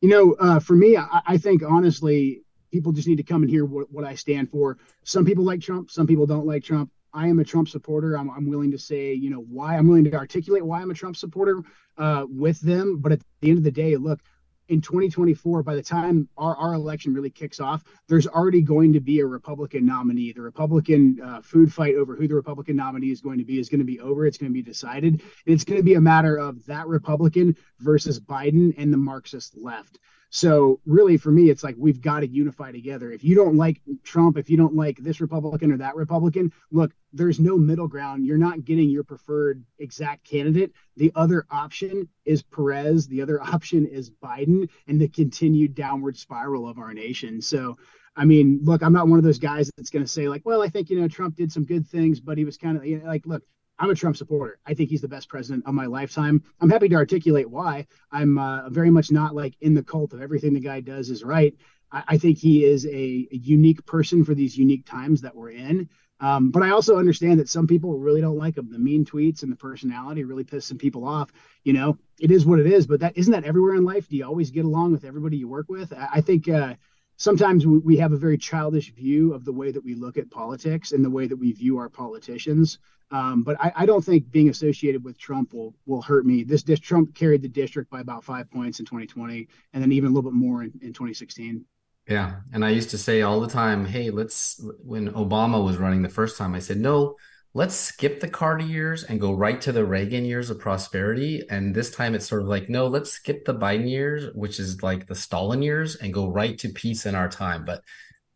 [0.00, 3.50] You know, uh, for me, I, I, think honestly, people just need to come and
[3.50, 4.78] hear what, what I stand for.
[5.04, 6.90] Some people like Trump, some people don't like Trump.
[7.12, 8.16] I am a Trump supporter.
[8.16, 10.94] I'm, I'm willing to say, you know, why I'm willing to articulate why I'm a
[10.94, 11.62] Trump supporter
[11.96, 12.98] uh, with them.
[12.98, 14.20] But at the end of the day, look,
[14.68, 19.00] in 2024, by the time our, our election really kicks off, there's already going to
[19.00, 20.32] be a Republican nominee.
[20.32, 23.68] The Republican uh, food fight over who the Republican nominee is going to be is
[23.68, 24.26] going to be over.
[24.26, 25.14] It's going to be decided.
[25.14, 29.56] And it's going to be a matter of that Republican versus Biden and the Marxist
[29.56, 29.98] left.
[30.36, 33.10] So really, for me, it's like we've got to unify together.
[33.10, 36.92] If you don't like Trump, if you don't like this Republican or that Republican, look,
[37.14, 38.26] there's no middle ground.
[38.26, 40.72] You're not getting your preferred exact candidate.
[40.98, 43.08] The other option is Perez.
[43.08, 47.40] The other option is Biden, and the continued downward spiral of our nation.
[47.40, 47.78] So.
[48.18, 50.62] I mean, look, I'm not one of those guys that's going to say like, well,
[50.62, 52.98] I think you know Trump did some good things, but he was kind of you
[52.98, 53.42] know, like, look,
[53.78, 54.58] I'm a Trump supporter.
[54.66, 56.42] I think he's the best president of my lifetime.
[56.60, 57.86] I'm happy to articulate why.
[58.10, 61.22] I'm uh, very much not like in the cult of everything the guy does is
[61.22, 61.54] right.
[61.92, 65.50] I, I think he is a, a, unique person for these unique times that we're
[65.50, 65.88] in.
[66.20, 68.70] Um, but I also understand that some people really don't like him.
[68.72, 71.30] The mean tweets and the personality really piss some people off.
[71.62, 72.86] You know, it is what it is.
[72.86, 74.08] But that isn't that everywhere in life.
[74.08, 75.92] Do you always get along with everybody you work with?
[75.92, 76.48] I, I think.
[76.48, 76.74] Uh,
[77.16, 80.92] sometimes we have a very childish view of the way that we look at politics
[80.92, 82.78] and the way that we view our politicians.
[83.10, 86.42] Um, but I, I, don't think being associated with Trump will will hurt me.
[86.42, 90.10] This, this, Trump carried the district by about five points in 2020, and then even
[90.10, 91.64] a little bit more in, in 2016.
[92.08, 96.02] Yeah, and I used to say all the time, "Hey, let's." When Obama was running
[96.02, 97.14] the first time, I said, "No,
[97.56, 101.74] let's skip the Carter years and go right to the Reagan years of prosperity." And
[101.74, 105.06] this time, it's sort of like, "No, let's skip the Biden years, which is like
[105.06, 107.82] the Stalin years, and go right to peace in our time." But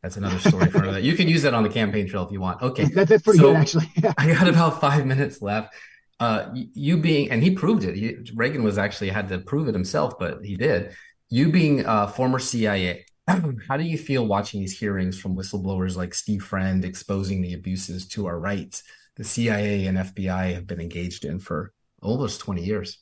[0.02, 1.02] that's another story for that.
[1.02, 2.62] You can use that on the campaign trail if you want.
[2.62, 3.90] Okay, that's, that's pretty so good actually.
[4.18, 5.74] I got about five minutes left.
[6.18, 7.94] Uh, you being, and he proved it.
[7.94, 10.94] He, Reagan was actually had to prove it himself, but he did.
[11.28, 13.04] You being a former CIA,
[13.68, 18.06] how do you feel watching these hearings from whistleblowers like Steve Friend exposing the abuses
[18.08, 18.82] to our rights
[19.20, 23.00] the CIA and FBI have been engaged in for almost 20 years?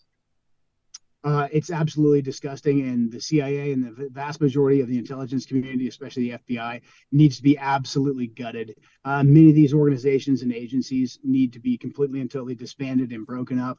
[1.23, 5.87] Uh, it's absolutely disgusting, and the CIA and the vast majority of the intelligence community,
[5.87, 6.81] especially the FBI,
[7.13, 8.75] needs to be absolutely gutted.
[9.05, 13.25] Uh, many of these organizations and agencies need to be completely and totally disbanded and
[13.25, 13.79] broken up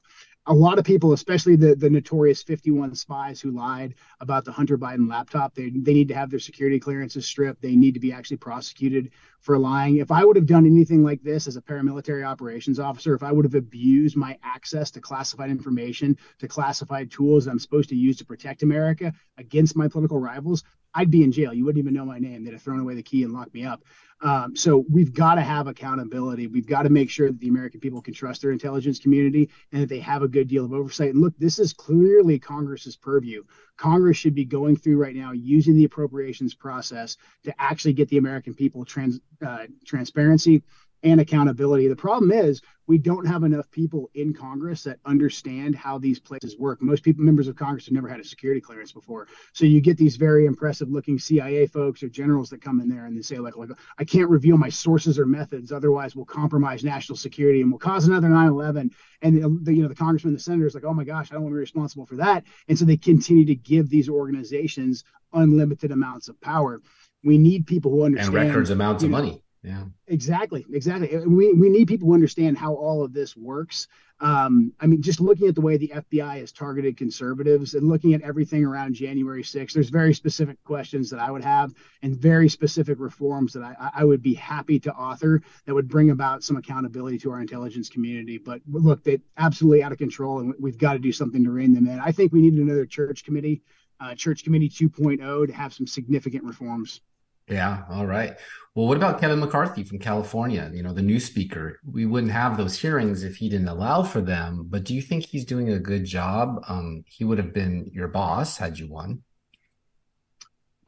[0.49, 4.79] a lot of people, especially the, the notorious 51 spies who lied about the Hunter
[4.79, 7.61] Biden laptop, they, they need to have their security clearances stripped.
[7.61, 9.97] They need to be actually prosecuted for lying.
[9.97, 13.31] If I would have done anything like this as a paramilitary operations officer, if I
[13.31, 17.95] would have abused my access to classified information, to classified tools, tools I'm supposed to
[17.95, 21.53] use to protect America against my political rivals, I'd be in jail.
[21.53, 22.43] You wouldn't even know my name.
[22.43, 23.83] They'd have thrown away the key and locked me up.
[24.21, 26.47] Um, so we've got to have accountability.
[26.47, 29.81] We've got to make sure that the American people can trust their intelligence community and
[29.81, 31.13] that they have a good deal of oversight.
[31.13, 33.43] And look, this is clearly Congress's purview.
[33.77, 38.17] Congress should be going through right now using the appropriations process to actually get the
[38.17, 40.63] American people trans, uh, transparency
[41.03, 41.87] and accountability.
[41.87, 46.57] The problem is we don't have enough people in Congress that understand how these places
[46.57, 46.81] work.
[46.81, 49.27] Most people, members of Congress, have never had a security clearance before.
[49.53, 53.05] So you get these very impressive looking CIA folks or generals that come in there
[53.05, 56.83] and they say, like, like I can't reveal my sources or methods, otherwise we'll compromise
[56.83, 58.91] national security and we'll cause another 9/11.
[59.21, 61.53] And the, you know the congressmen, the senators, like, oh my gosh, I don't want
[61.53, 62.43] to be responsible for that.
[62.67, 66.81] And so they continue to give these organizations unlimited amounts of power.
[67.23, 69.83] We need people who understand and records amounts of know, money yeah.
[70.07, 70.65] Exactly.
[70.71, 71.17] Exactly.
[71.25, 73.87] We, we need people to understand how all of this works.
[74.21, 78.13] Um, I mean, just looking at the way the FBI has targeted conservatives and looking
[78.13, 82.47] at everything around January 6th, there's very specific questions that I would have and very
[82.47, 86.57] specific reforms that I, I would be happy to author that would bring about some
[86.57, 88.37] accountability to our intelligence community.
[88.37, 91.73] But look, they're absolutely out of control and we've got to do something to rein
[91.73, 91.99] them in.
[91.99, 93.61] I think we need another church committee,
[93.99, 97.01] uh, church committee 2.0 to have some significant reforms.
[97.49, 97.83] Yeah.
[97.89, 98.37] All right.
[98.75, 100.69] Well, what about Kevin McCarthy from California?
[100.73, 101.79] You know, the new speaker.
[101.83, 104.67] We wouldn't have those hearings if he didn't allow for them.
[104.69, 106.63] But do you think he's doing a good job?
[106.69, 109.23] Um, he would have been your boss had you won.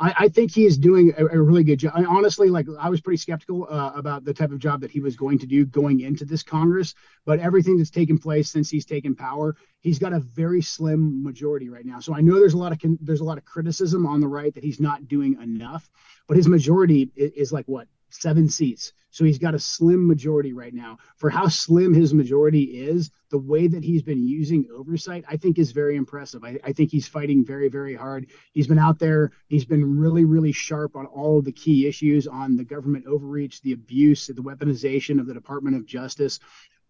[0.02, 1.94] I, I think he is doing a, a, really good job.
[1.96, 5.00] I, honestly, like I was pretty skeptical uh, about the type of job that he
[5.00, 8.86] was going to do going into this Congress, but everything that's taken place since he's
[8.86, 12.00] taken power, he's got a very slim majority right now.
[12.00, 14.54] So I know there's a lot of there's a lot of criticism on the right
[14.56, 15.88] that he's not doing enough,
[16.28, 18.94] but his majority is, is like what seven seats.
[19.12, 20.98] So he's got a slim majority right now.
[21.18, 25.60] For how slim his majority is, the way that he's been using oversight, I think
[25.60, 26.44] is very impressive.
[26.44, 28.28] I, I, think he's fighting very, very hard.
[28.54, 32.28] He's been out there, he's been really, really sharp on all of the key issues
[32.28, 36.40] on the government overreach, the abuse, the weaponization of the Department of Justice.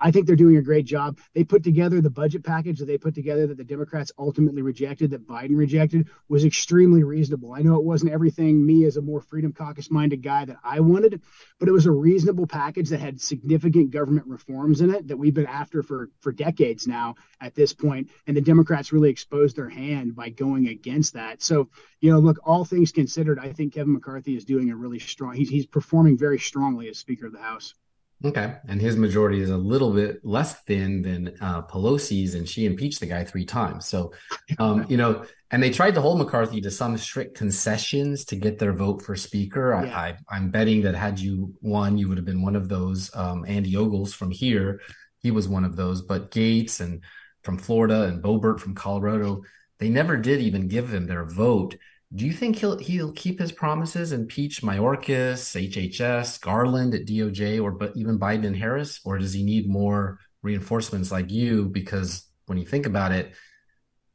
[0.01, 1.19] I think they're doing a great job.
[1.35, 5.11] They put together the budget package that they put together that the Democrats ultimately rejected,
[5.11, 7.53] that Biden rejected, was extremely reasonable.
[7.53, 10.79] I know it wasn't everything me as a more freedom caucus minded guy that I
[10.79, 11.21] wanted,
[11.59, 15.33] but it was a reasonable package that had significant government reforms in it that we've
[15.33, 18.09] been after for for decades now at this point.
[18.25, 21.43] And the Democrats really exposed their hand by going against that.
[21.43, 24.99] So, you know, look, all things considered, I think Kevin McCarthy is doing a really
[24.99, 25.35] strong.
[25.35, 27.75] He's he's performing very strongly as Speaker of the House.
[28.23, 28.55] Okay.
[28.67, 32.99] And his majority is a little bit less thin than uh, Pelosi's, and she impeached
[32.99, 33.87] the guy three times.
[33.87, 34.13] So,
[34.59, 38.59] um, you know, and they tried to hold McCarthy to some strict concessions to get
[38.59, 39.81] their vote for speaker.
[39.83, 40.15] Yeah.
[40.29, 43.13] I, am betting that had you won, you would have been one of those.
[43.15, 44.81] Um, Andy Ogles from here,
[45.19, 46.01] he was one of those.
[46.01, 47.03] But Gaetz and
[47.43, 49.43] from Florida and Boebert from Colorado,
[49.79, 51.75] they never did even give him their vote.
[52.13, 57.63] Do you think he'll he'll keep his promises, and impeach Mayorkas, HHS, Garland at DOJ,
[57.63, 61.69] or but even Biden and Harris, or does he need more reinforcements like you?
[61.69, 63.33] Because when you think about it,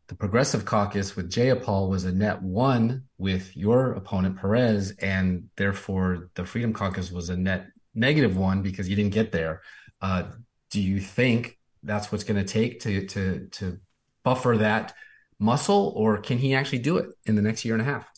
[0.08, 6.28] the Progressive Caucus with Jayapal was a net one with your opponent Perez, and therefore
[6.34, 9.62] the Freedom Caucus was a net negative one because you didn't get there.
[10.02, 10.24] Uh,
[10.70, 13.80] do you think that's what's going to take to to to
[14.22, 14.94] buffer that?
[15.38, 18.10] Muscle, or can he actually do it in the next year and a half?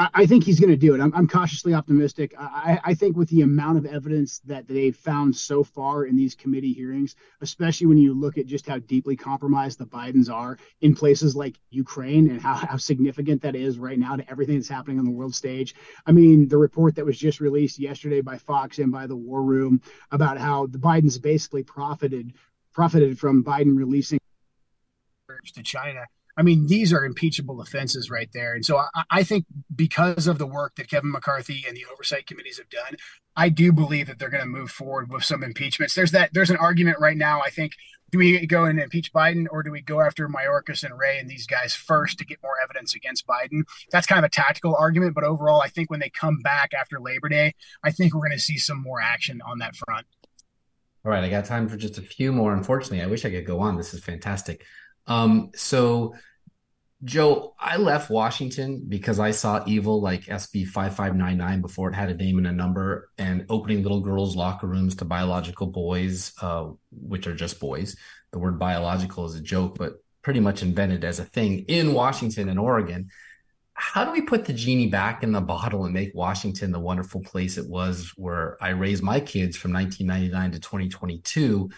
[0.00, 1.00] I, think he's going to do it.
[1.00, 2.32] I'm, I'm cautiously optimistic.
[2.38, 6.36] I, I, think with the amount of evidence that they've found so far in these
[6.36, 10.94] committee hearings, especially when you look at just how deeply compromised the Bidens are in
[10.94, 15.00] places like Ukraine and how, how significant that is right now to everything that's happening
[15.00, 15.74] on the world stage.
[16.06, 19.42] I mean, the report that was just released yesterday by Fox and by the War
[19.42, 22.34] Room about how the Bidens basically profited
[22.72, 24.20] profited from Biden releasing
[25.54, 26.04] to China.
[26.36, 28.54] I mean, these are impeachable offenses right there.
[28.54, 32.28] And so I, I, think because of the work that Kevin McCarthy and the oversight
[32.28, 32.96] committees have done,
[33.36, 35.94] I do believe that they're going to move forward with some impeachments.
[35.94, 36.30] There's that.
[36.32, 37.40] There's an argument right now.
[37.40, 37.72] I think
[38.10, 41.28] do we go and impeach Biden or do we go after Mayorkas and Wray and
[41.28, 43.62] these guys first to get more evidence against Biden?
[43.90, 47.00] That's kind of a tactical argument, but overall, I think when they come back after
[47.00, 50.06] Labor Day, I think we're going to see some more action on that front.
[51.04, 52.52] All right, I got time for just a few more.
[52.52, 53.76] Unfortunately, I wish I could go on.
[53.76, 54.64] This is fantastic.
[55.08, 56.14] Um, so,
[57.04, 62.14] Joe, I left Washington because I saw evil like SB 5599 before it had a
[62.14, 67.26] name and a number and opening little girls' locker rooms to biological boys, uh, which
[67.26, 67.96] are just boys.
[68.32, 72.48] The word biological is a joke, but pretty much invented as a thing in Washington
[72.48, 73.08] and Oregon.
[73.72, 77.20] How do we put the genie back in the bottle and make Washington the wonderful
[77.20, 81.70] place it was where I raised my kids from 1999 to 2022?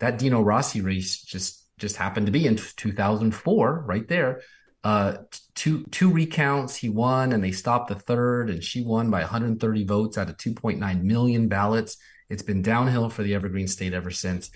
[0.00, 4.40] That Dino Rossi race just just happened to be in 2004, right there.
[4.84, 5.16] Uh,
[5.54, 9.84] two two recounts, he won, and they stopped the third, and she won by 130
[9.84, 11.96] votes out of 2.9 million ballots.
[12.28, 14.50] It's been downhill for the Evergreen State ever since.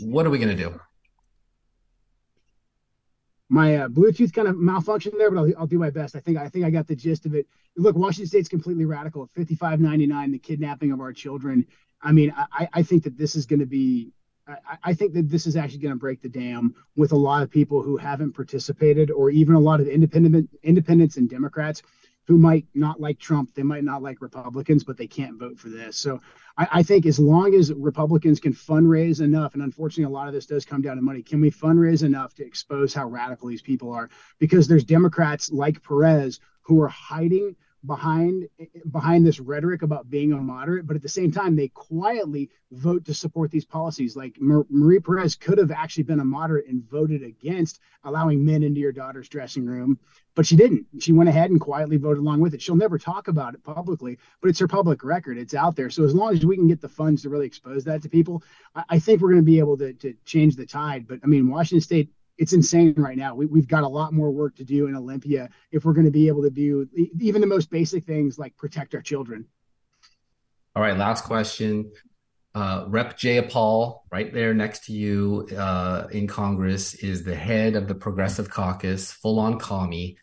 [0.00, 0.78] What are we going to do?
[3.48, 6.16] my uh, Bluetooth kind of malfunctioned there, but I'll, I'll do my best.
[6.16, 7.46] I think I think I got the gist of it.
[7.76, 9.28] Look, Washington State's completely radical.
[9.34, 11.66] Fifty five ninety nine, the kidnapping of our children.
[12.02, 14.12] I mean, I, I think that this is going to be.
[14.46, 17.42] I, I think that this is actually going to break the dam with a lot
[17.42, 21.82] of people who haven't participated, or even a lot of independent independents and Democrats
[22.26, 25.68] who might not like Trump, they might not like Republicans, but they can't vote for
[25.68, 25.96] this.
[25.96, 26.20] So
[26.56, 30.32] I, I, think as long as Republicans can fundraise enough, and unfortunately a lot of
[30.32, 33.60] this does come down to money, can we fundraise enough to expose how radical these
[33.60, 34.08] people are?
[34.38, 38.48] Because there's Democrats like Perez who are hiding behind
[38.90, 43.04] behind this rhetoric about being a moderate, but at the same time, they quietly vote
[43.04, 44.16] to support these policies.
[44.16, 48.80] Like Marie Perez could have actually been a moderate and voted against allowing men into
[48.80, 49.98] your daughter's dressing room,
[50.34, 50.86] but she didn't.
[51.00, 52.62] She went ahead and quietly voted along with it.
[52.62, 55.38] She'll never talk about it publicly, but it's her public record.
[55.38, 55.90] It's out there.
[55.90, 58.42] So as long as we can get the funds to really expose that to people,
[58.74, 61.06] I, I think we're going to be able to, to change the tide.
[61.06, 63.34] But I mean, Washington State it's insane right now.
[63.34, 66.10] We, have got a lot more work to do in Olympia if we're going to
[66.10, 66.88] be able to do
[67.20, 69.46] even the most basic things like protect our children.
[70.74, 71.92] All right, last question.
[72.54, 73.18] Uh, Rep.
[73.18, 78.48] Jayapal, right there next to you uh, in Congress, is the head of the Progressive
[78.50, 80.16] Caucus, full on commie.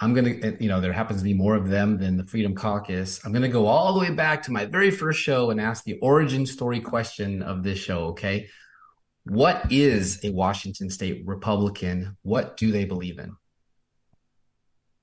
[0.00, 2.54] I'm going to, you know, there happens to be more of them than the Freedom
[2.54, 3.24] Caucus.
[3.24, 5.84] I'm going to go all the way back to my very first show and ask
[5.84, 8.48] the origin story question of this show, okay?
[9.24, 12.16] What is a Washington State Republican?
[12.22, 13.36] What do they believe in?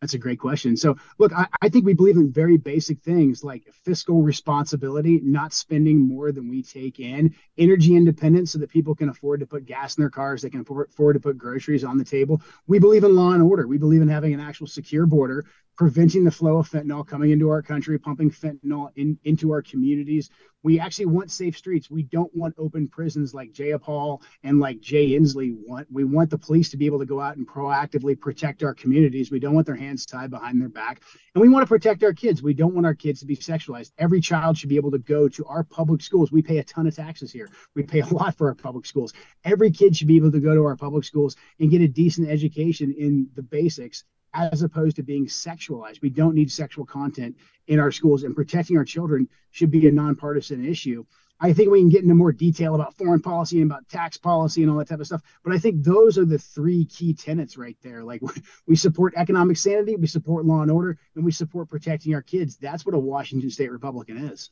[0.01, 0.77] That's a great question.
[0.77, 5.51] So, look, I, I, think we believe in very basic things like fiscal responsibility, not
[5.51, 9.65] spending more than we take in, energy independence so that people can afford to put
[9.65, 12.41] gas in their cars, they can afford to put groceries on the table.
[12.65, 13.67] We believe in law and order.
[13.67, 15.45] We believe in having an actual secure border
[15.79, 20.29] preventing the flow of fentanyl coming into our country, pumping fentanyl in, into our communities.
[20.61, 21.89] We actually want safe streets.
[21.89, 25.87] We don't want open prisons like Jayapal and like Jay Inslee want.
[25.89, 29.31] We want the police to be able to go out and proactively protect our communities.
[29.31, 31.01] We don't want their hands tied behind their back.
[31.33, 32.43] And we want to protect our kids.
[32.43, 33.93] We don't want our kids to be sexualized.
[33.97, 36.29] Every child should be able to go to our public schools.
[36.29, 37.47] We pay a ton of taxes here.
[37.73, 39.13] We pay a lot for our public schools.
[39.45, 42.27] Every kid should be able to go to our public schools and get a decent
[42.27, 44.03] education in the basics
[44.33, 46.01] as opposed to being sexualized.
[46.01, 47.35] We don't need sexual content
[47.67, 51.05] in our schools, and protecting our children should be a nonpartisan issue.
[51.41, 54.61] I think we can get into more detail about foreign policy and about tax policy
[54.61, 55.21] and all that type of stuff.
[55.43, 58.03] But I think those are the three key tenets right there.
[58.03, 58.21] Like
[58.67, 62.57] we support economic sanity, we support law and order, and we support protecting our kids.
[62.57, 64.51] That's what a Washington State Republican is.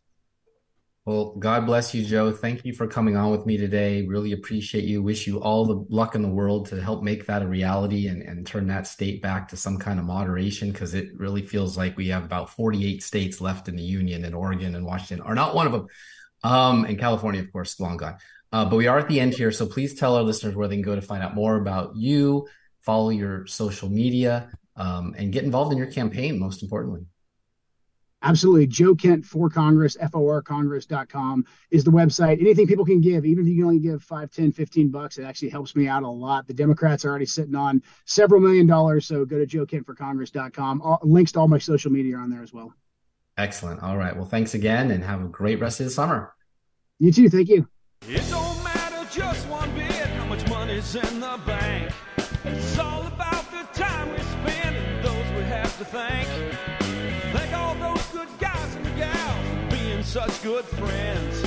[1.07, 2.33] Well, God bless you, Joe.
[2.33, 4.05] Thank you for coming on with me today.
[4.05, 5.01] Really appreciate you.
[5.01, 8.21] Wish you all the luck in the world to help make that a reality and,
[8.21, 11.95] and turn that state back to some kind of moderation because it really feels like
[11.95, 15.55] we have about 48 states left in the union, and Oregon and Washington are not
[15.55, 15.87] one of them.
[16.43, 18.17] Um, and California, of course, long gone.
[18.51, 19.53] Uh, but we are at the end here.
[19.53, 22.49] So please tell our listeners where they can go to find out more about you,
[22.81, 27.05] follow your social media, um, and get involved in your campaign, most importantly.
[28.23, 28.65] Absolutely.
[28.65, 32.41] Joe Kent for Congress, forcongress.com is the website.
[32.41, 35.23] Anything people can give, even if you can only give 5, 10, 15 bucks, it
[35.23, 36.47] actually helps me out a lot.
[36.47, 39.05] The Democrats are already sitting on several million dollars.
[39.05, 40.81] So go to joe kent joekentforcongress.com.
[40.81, 42.73] All, links to all my social media are on there as well.
[43.37, 43.83] Excellent.
[43.83, 44.15] All right.
[44.15, 46.33] Well, thanks again and have a great rest of the summer.
[46.97, 47.29] You too.
[47.29, 47.67] Thank you.
[48.09, 51.93] It don't matter just one bit how much money's in the bank.
[52.43, 56.56] It's all about the time we spend and those we have to thank.
[60.07, 61.41] Such good friends.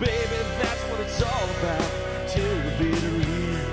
[0.00, 2.28] Baby, that's what it's all about.
[2.28, 3.66] Till the bitter end.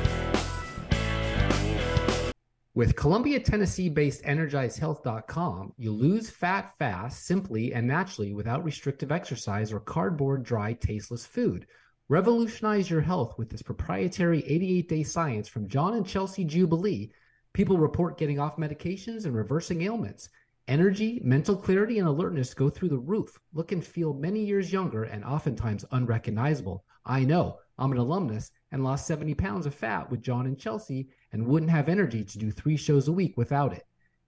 [2.75, 9.73] With Columbia, Tennessee based EnergizedHealth.com, you lose fat fast, simply and naturally without restrictive exercise
[9.73, 11.65] or cardboard, dry, tasteless food.
[12.07, 17.11] Revolutionize your health with this proprietary 88 day science from John and Chelsea Jubilee.
[17.53, 20.29] People report getting off medications and reversing ailments.
[20.67, 23.39] Energy, mental clarity, and alertness go through the roof.
[23.53, 26.83] Look and feel many years younger and oftentimes unrecognizable.
[27.05, 27.59] I know.
[27.77, 31.71] I'm an alumnus and lost 70 pounds of fat with John and Chelsea and wouldn't
[31.71, 33.83] have energy to do three shows a week without it.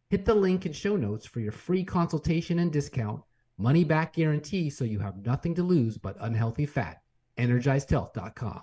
[0.10, 3.22] Hit the link in show notes for your free consultation and discount,
[3.58, 7.02] money back guarantee so you have nothing to lose but unhealthy fat.
[7.38, 8.62] EnergizedHealth.com.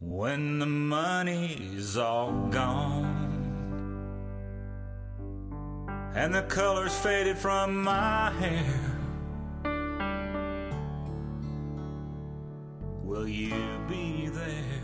[0.00, 3.33] When the money's all gone
[6.14, 8.64] and the colors faded from my hair.
[13.02, 13.52] Will you
[13.88, 14.80] be there?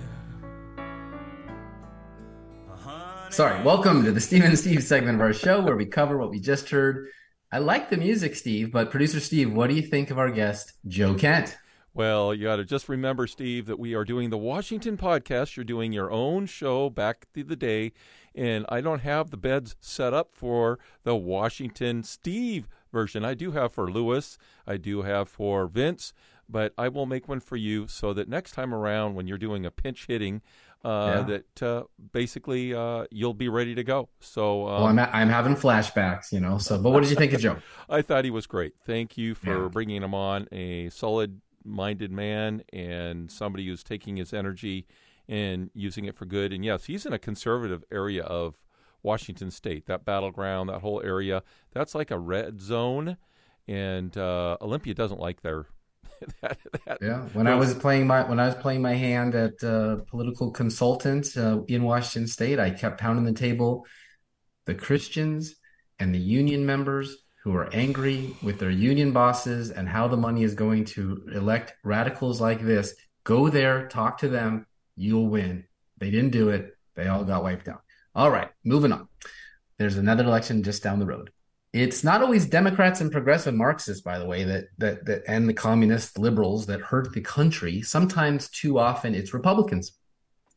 [3.30, 6.30] Sorry, welcome to the Steve and Steve segment of our show where we cover what
[6.30, 7.06] we just heard.
[7.52, 10.72] I like the music, Steve, but producer Steve, what do you think of our guest,
[10.88, 11.56] Joe Kent?
[12.00, 15.54] Well, you got to just remember, Steve, that we are doing the Washington podcast.
[15.54, 17.92] You're doing your own show back to the day,
[18.34, 23.22] and I don't have the beds set up for the Washington Steve version.
[23.22, 26.14] I do have for Lewis, I do have for Vince,
[26.48, 29.66] but I will make one for you so that next time around when you're doing
[29.66, 30.40] a pinch hitting,
[30.82, 31.36] uh, yeah.
[31.36, 31.82] that uh,
[32.12, 34.08] basically uh, you'll be ready to go.
[34.20, 36.56] So, um, well, I'm I'm having flashbacks, you know.
[36.56, 37.58] So, but what did you think of Joe?
[37.90, 38.72] I thought he was great.
[38.86, 39.68] Thank you for yeah.
[39.68, 40.48] bringing him on.
[40.50, 40.88] A
[41.62, 44.86] solid-minded man and somebody who's taking his energy
[45.28, 46.52] and using it for good.
[46.52, 48.62] And yes, he's in a conservative area of
[49.02, 49.86] Washington State.
[49.86, 51.42] That battleground, that whole area,
[51.72, 53.16] that's like a red zone.
[53.68, 55.66] And uh, Olympia doesn't like their
[56.42, 59.62] that, that yeah, when I was playing my when I was playing my hand at
[59.64, 63.86] uh, political consultant uh, in Washington State, I kept pounding the table.
[64.66, 65.54] The Christians
[65.98, 70.42] and the union members who are angry with their union bosses and how the money
[70.42, 74.66] is going to elect radicals like this, go there, talk to them,
[74.96, 75.64] you'll win.
[75.98, 76.76] They didn't do it.
[76.94, 77.82] They all got wiped out.
[78.14, 79.08] All right, moving on.
[79.78, 81.30] There's another election just down the road
[81.72, 85.54] it's not always Democrats and progressive Marxists, by the way, that that that and the
[85.54, 87.82] communist liberals that hurt the country.
[87.82, 89.92] Sometimes, too often, it's Republicans.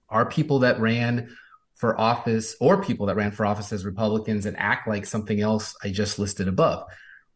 [0.10, 1.36] Are people that ran
[1.76, 5.76] for office or people that ran for office as Republicans and act like something else
[5.84, 6.86] I just listed above.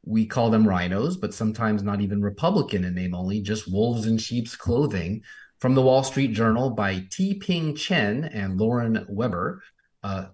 [0.05, 4.17] We call them rhinos, but sometimes not even Republican in name only, just wolves in
[4.17, 5.23] sheep's clothing.
[5.59, 9.63] From the Wall Street Journal by Te-Ping Chen and Lauren Weber.
[10.03, 10.27] Uh,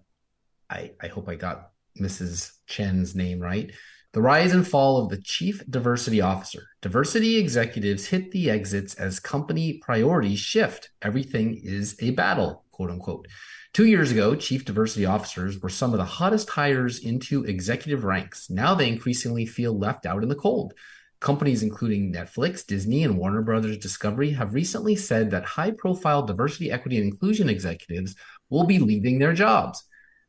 [0.70, 2.52] I, I hope I got Mrs.
[2.68, 3.72] Chen's name right.
[4.14, 6.68] The rise and fall of the chief diversity officer.
[6.82, 10.90] Diversity executives hit the exits as company priorities shift.
[11.02, 13.28] Everything is a battle, quote unquote.
[13.74, 18.48] Two years ago, chief diversity officers were some of the hottest hires into executive ranks.
[18.48, 20.76] Now they increasingly feel left out in the cold.
[21.20, 26.70] Companies including Netflix, Disney, and Warner Brothers Discovery have recently said that high profile diversity,
[26.70, 28.14] equity, and inclusion executives
[28.52, 29.84] will be leaving their jobs.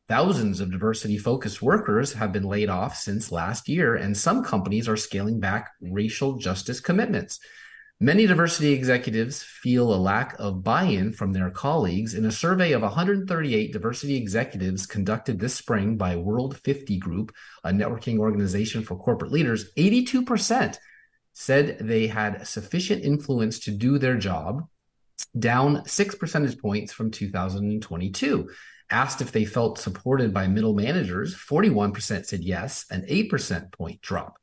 [0.08, 4.88] Thousands of diversity focused workers have been laid off since last year, and some companies
[4.88, 7.40] are scaling back racial justice commitments.
[8.00, 12.14] Many diversity executives feel a lack of buy in from their colleagues.
[12.14, 17.32] In a survey of 138 diversity executives conducted this spring by World 50 Group,
[17.62, 20.76] a networking organization for corporate leaders, 82%
[21.34, 24.66] said they had sufficient influence to do their job,
[25.38, 28.50] down six percentage points from 2022.
[28.90, 34.36] Asked if they felt supported by middle managers, 41% said yes, an 8% point drop.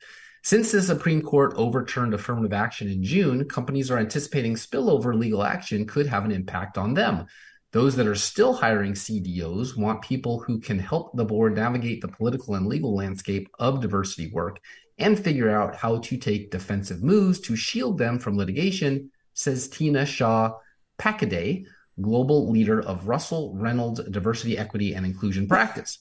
[0.44, 5.86] Since the Supreme Court overturned affirmative action in June, companies are anticipating spillover legal action
[5.86, 7.26] could have an impact on them.
[7.70, 12.08] Those that are still hiring CDOs want people who can help the board navigate the
[12.08, 14.58] political and legal landscape of diversity work
[14.98, 20.04] and figure out how to take defensive moves to shield them from litigation, says Tina
[20.04, 20.54] Shah
[20.98, 21.66] Paikeday,
[22.00, 25.98] global leader of Russell Reynolds Diversity, Equity, and Inclusion Practice.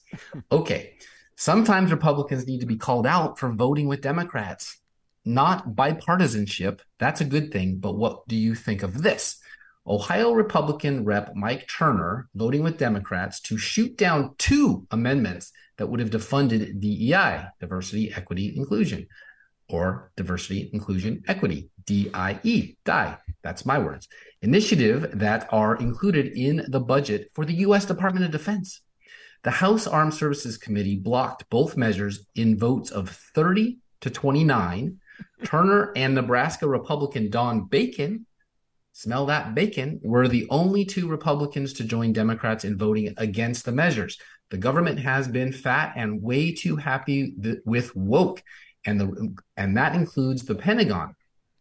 [0.52, 0.96] Okay,
[1.42, 4.78] sometimes Republicans need to be called out for voting with Democrats.
[5.26, 9.40] Not bipartisanship, that's a good thing, but what do you think of this?
[9.88, 16.00] Ohio Republican Rep Mike Turner voting with Democrats to shoot down two amendments that would
[16.00, 19.08] have defunded DEI, diversity, equity, inclusion,
[19.68, 23.18] or diversity, inclusion, equity, DIE, DIE.
[23.42, 24.08] That's my words
[24.44, 27.86] initiative that are included in the budget for the U.S.
[27.86, 28.82] Department of Defense.
[29.44, 35.00] The House Armed Services Committee blocked both measures in votes of 30 to 29.
[35.44, 38.26] Turner and Nebraska Republican Don Bacon,
[38.94, 43.72] smell that bacon, were the only two Republicans to join Democrats in voting against the
[43.72, 44.18] measures.
[44.52, 48.44] The government has been fat and way too happy th- with woke,
[48.86, 51.16] and the and that includes the Pentagon.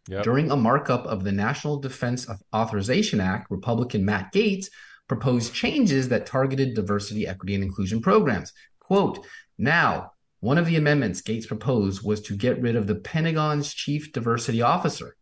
[0.09, 0.25] Yep.
[0.25, 4.69] During a markup of the National Defense Authorization Act, Republican Matt Gaetz
[5.11, 8.53] proposed changes that targeted diversity, equity, and inclusion programs.
[8.79, 9.27] Quote,
[9.59, 14.13] now, one of the amendments Gaetz proposed was to get rid of the Pentagon's chief
[14.13, 15.17] diversity officer.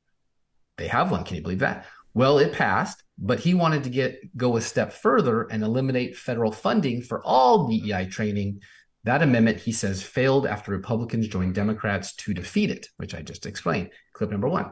[0.77, 1.25] They have one.
[1.25, 1.87] Can you believe that?
[2.13, 6.53] Well, it passed, but he wanted to get go a step further and eliminate federal
[6.53, 8.61] funding for all DEI training.
[9.05, 13.47] That amendment, he says, failed after Republicans joined Democrats to defeat it, which I just
[13.47, 13.89] explained.
[14.13, 14.71] Clip number one.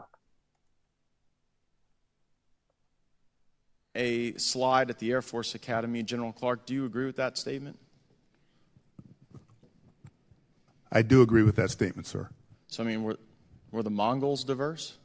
[3.97, 6.03] A slide at the Air Force Academy.
[6.03, 7.79] General Clark, do you agree with that statement?
[10.93, 12.29] I do agree with that statement, sir.
[12.69, 13.17] So, I mean, were,
[13.71, 14.97] were the Mongols diverse?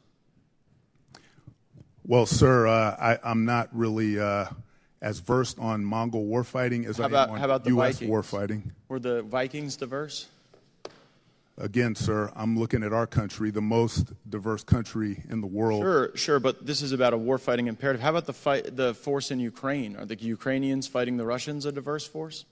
[2.05, 4.45] Well, sir, uh, I, am not really uh,
[5.01, 7.99] as versed on Mongol warfighting as How I about- am on how about the U.S.
[7.99, 8.11] Vikings?
[8.11, 8.71] warfighting.
[8.89, 10.27] Were the Vikings diverse?
[11.61, 15.83] Again, sir, I'm looking at our country, the most diverse country in the world.
[15.83, 18.01] Sure, sure, but this is about a warfighting imperative.
[18.01, 19.95] How about the fight, the force in Ukraine?
[19.95, 22.45] Are the Ukrainians fighting the Russians a diverse force?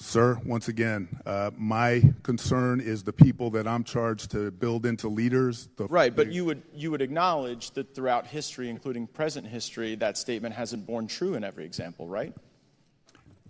[0.00, 5.06] Sir, once again, uh, my concern is the people that I'm charged to build into
[5.08, 5.68] leaders.
[5.76, 10.18] The, Right, but you would you would acknowledge that throughout history, including present history, that
[10.18, 12.34] statement hasn't borne true in every example, right?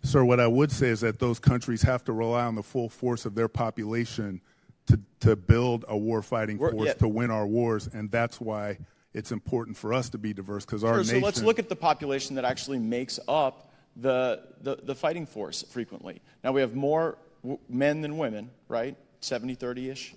[0.06, 2.88] Sir, what I would say is that those countries have to rely on the full
[2.88, 4.40] force of their population
[4.86, 6.92] to, to build a warfighting We're- force yeah.
[6.94, 8.78] to win our wars, and that's why
[9.12, 11.74] it's important for us to be diverse because our Sure, so let's look at the
[11.74, 16.20] population that actually makes up the, the, the fighting force frequently.
[16.44, 18.96] Now, we have more w- men than women, right?
[19.20, 20.14] 70 30 ish.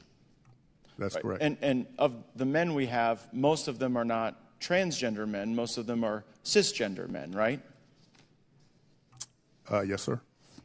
[1.00, 1.22] that's Right.
[1.24, 1.42] correct.
[1.44, 5.78] And, and of the men we have, most of them are not transgender men, most
[5.80, 7.60] of them are cisgender men, right?
[9.72, 10.20] Uh, yes, sir.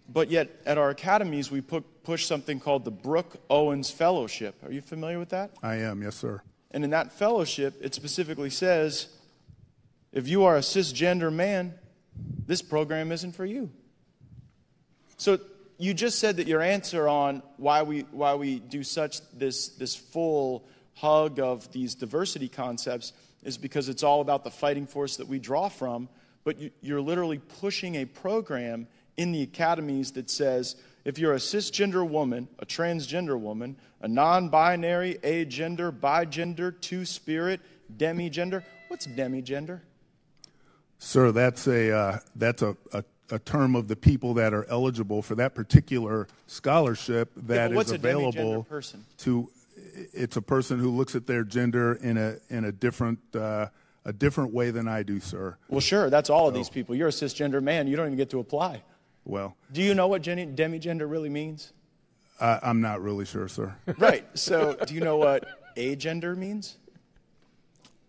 [0.09, 4.55] But yet, at our academies, we pu- push something called the Brooke Owens Fellowship.
[4.65, 5.53] Are you familiar with that?
[5.63, 6.43] I am, yes, sir.
[6.71, 9.09] And in that fellowship, it specifically says
[10.13, 11.75] if you are a cisgender man,
[12.47, 13.71] this program isn't for you.
[15.17, 15.39] So
[15.79, 19.97] you just said that your answer on why we, why we do such this, this
[19.97, 25.29] full hug of these diversity concepts is because it's all about the fighting force that
[25.29, 26.09] we draw from.
[26.45, 28.87] But you, you're literally pushing a program
[29.17, 34.49] in the academies that says if you're a cisgender woman, a transgender woman, a non
[34.49, 37.61] binary, agender, bigender, two spirit,
[37.97, 39.81] demigender, what's demigender?
[40.99, 45.21] Sir, that's a uh, that's a, a, a term of the people that are eligible
[45.21, 48.67] for that particular scholarship Yeah, that but is available
[49.19, 49.51] to.
[50.13, 53.67] It's a person who looks at their gender in a in a different uh,
[54.05, 55.57] a different way than I do, sir.
[55.69, 56.95] Well, sure, that's all of these people.
[56.95, 58.83] You're a cisgender man, you don't even get to apply.
[59.25, 61.73] Well, Do you know what gen- demigender really means?
[62.41, 63.75] I, I'm not really sure, sir.
[63.99, 64.27] Right.
[64.35, 66.77] So, do you know what agender means?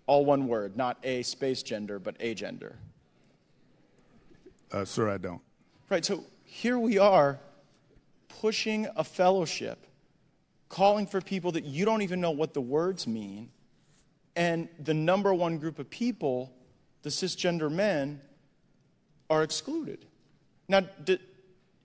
[0.07, 2.73] All one word, not a space gender, but agender.
[4.71, 5.41] Uh, sir, I don't.
[5.89, 6.03] Right.
[6.03, 7.39] So, here we are
[8.27, 9.87] pushing a fellowship,
[10.67, 13.49] calling for people that you don't even know what the words mean.
[14.35, 16.51] And the number one group of people,
[17.03, 18.21] the cisgender men,
[19.29, 20.05] are excluded.
[20.67, 21.19] Now, d-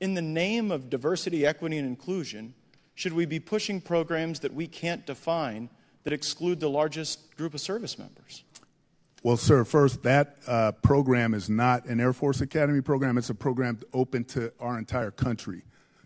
[0.01, 2.55] in the name of diversity, equity, and inclusion,
[2.94, 5.68] should we be pushing programs that we can't define
[6.05, 8.44] that exclude the largest group of service members?
[9.22, 13.18] Well, sir, first, that uh, program is not an Air Force Academy program.
[13.18, 15.62] It's a program open to our entire country.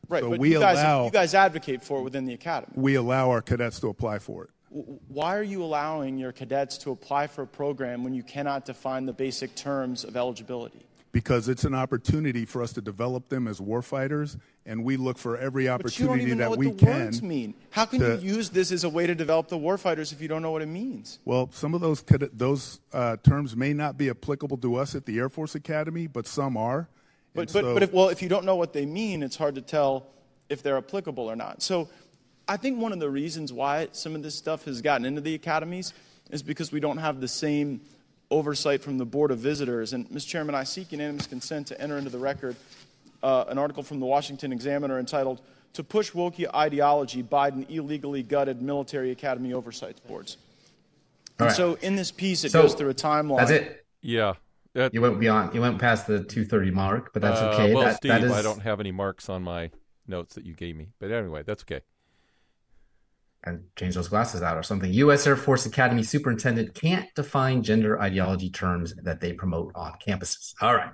[0.09, 2.73] Right, so but we you, guys, allow you guys advocate for it within the academy.
[2.77, 4.51] we allow our cadets to apply for it.
[4.75, 9.07] Why are you allowing your cadets to apply for a program when you cannot define
[9.07, 10.81] the basic terms of eligibility?
[11.13, 15.37] because it's an opportunity for us to develop them as warfighters, and we look for
[15.39, 17.05] every opportunity But you don't even know that what we the can.
[17.05, 17.55] words mean.
[17.71, 20.27] How can to- you use this as a way to develop the warfighters if you
[20.27, 21.21] don't know what it means?
[21.25, 22.03] Well, some of those
[22.33, 26.27] those uh, terms may not be applicable to us at the Air Force Academy, but
[26.27, 26.89] some are.
[27.33, 29.37] But, And but, so- but if, well, if you don't know what they mean, it's
[29.37, 30.09] hard to tell
[30.49, 31.63] if they're applicable or not.
[31.63, 31.89] So
[32.47, 35.35] I think one of the reasons why some of this stuff has gotten into the
[35.35, 35.93] academies
[36.31, 37.81] is because we don't have the same
[38.31, 39.93] oversight from the Board of Visitors.
[39.93, 40.29] And, Mr.
[40.29, 42.57] Chairman, I seek unanimous consent to enter into the record
[43.23, 45.41] uh, an article from the Washington Examiner entitled,
[45.75, 50.37] To Push Woke Ideology, Biden Illegally Gutted Military Academy Oversight Boards.
[51.41, 51.57] All And right.
[51.57, 53.39] so in this piece, it So, goes through a timeline.
[53.39, 53.87] That's it.
[54.03, 54.35] Yeah.
[54.75, 55.55] That, You went beyond.
[55.55, 57.73] You went past the 230 mark, but that's uh, okay.
[57.73, 59.71] well, that, Steve, that is, I don't have any marks on my
[60.07, 60.89] notes that you gave me.
[60.99, 61.81] But anyway, that's okay.
[63.45, 64.93] And change those glasses out or something.
[64.95, 65.27] U.S.
[65.27, 70.55] Air Force Academy superintendent can't define gender ideology terms that they promote on campuses.
[70.61, 70.93] All right.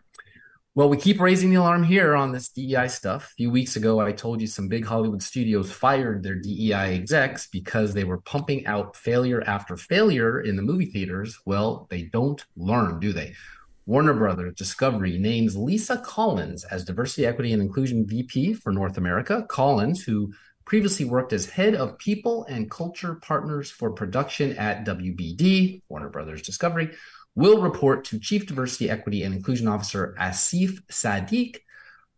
[0.77, 3.25] Well, we keep raising the alarm here on this DEI stuff.
[3.25, 7.49] A few weeks ago, I told you some big Hollywood studios fired their DEI execs
[7.49, 11.37] because they were pumping out failure after failure in the movie theaters.
[11.45, 13.35] Well, they don't learn, do they?
[13.87, 19.45] Warner Brothers Discovery names Lisa Collins as Diversity, Equity, and Inclusion VP for North America.
[19.49, 20.33] Collins, who
[20.71, 26.43] previously worked as head of people and culture partners for production at WBD, Warner Brothers
[26.43, 26.93] Discovery,
[27.35, 31.57] will report to Chief Diversity, Equity, and Inclusion Officer Asif Sadiq.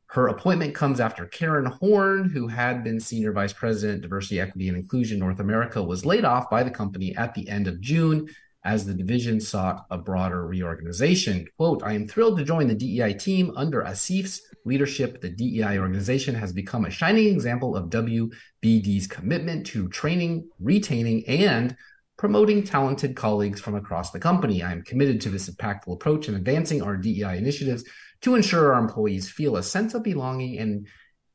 [0.08, 4.76] Her appointment comes after Karen Horne, who had been Senior Vice President, Diversity, Equity, and
[4.76, 8.28] Inclusion North America, was laid off by the company at the end of June
[8.66, 11.48] as the division sought a broader reorganization.
[11.56, 15.20] Quote, I am thrilled to join the DEI team under Asif's leadership.
[15.20, 21.76] The DEI organization has become a shining example of WBD's commitment to training, retaining, and
[22.16, 24.62] promoting talented colleagues from across the company.
[24.62, 27.84] I am committed to this impactful approach in advancing our DEI initiatives
[28.20, 30.86] to ensure our employees feel a sense of belonging and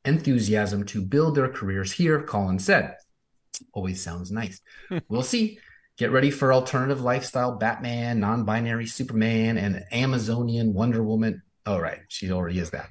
[0.04, 2.94] enthusiasm to build their careers here, Collins said.
[3.72, 4.60] Always sounds nice.
[4.88, 4.98] Hmm.
[5.08, 5.58] we'll see.
[5.98, 11.42] Get ready for alternative lifestyle Batman, non binary Superman, and Amazonian Wonder Woman.
[11.68, 12.00] Oh, right.
[12.08, 12.88] She already is that.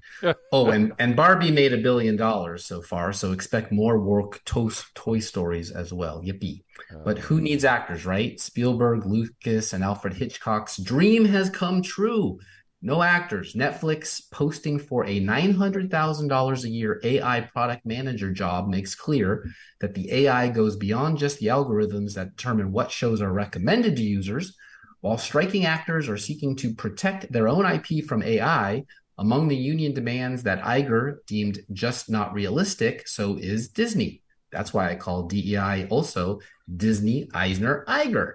[0.52, 4.70] oh, and, and Barbie made a billion dollars so far, so expect more work to-
[4.94, 6.22] Toy Stories as well.
[6.24, 6.62] Yippee.
[7.04, 8.40] but who needs actors, right?
[8.40, 12.38] Spielberg, Lucas, and Alfred Hitchcock's dream has come true.
[12.84, 13.56] No actors.
[13.56, 19.44] Netflix posting for a $900,000 a year AI product manager job makes clear
[19.82, 24.04] that the AI goes beyond just the algorithms that determine what shows are recommended to
[24.04, 24.56] users.
[25.02, 28.84] While striking actors are seeking to protect their own IP from AI,
[29.18, 34.22] among the union demands that Iger deemed just not realistic, so is Disney.
[34.52, 36.40] That's why I call DEI also
[36.76, 38.34] Disney Eisner Iger.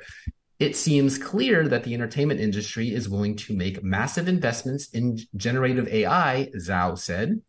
[0.59, 5.89] It seems clear that the entertainment industry is willing to make massive investments in generative
[5.89, 7.41] AI, Zhao said,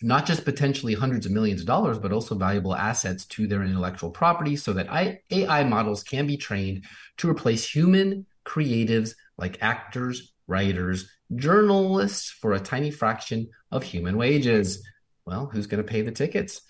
[0.00, 4.10] not just potentially hundreds of millions of dollars, but also valuable assets to their intellectual
[4.10, 6.84] property so that AI models can be trained
[7.16, 14.86] to replace human creatives like actors, writers, journalists for a tiny fraction of human wages.
[15.24, 16.62] Well, who's going to pay the tickets?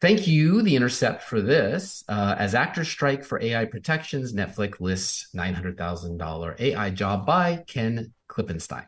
[0.00, 2.02] Thank you, The Intercept, for this.
[2.08, 8.86] Uh, as actors strike for AI protections, Netflix lists $900,000 AI job by Ken Klippenstein.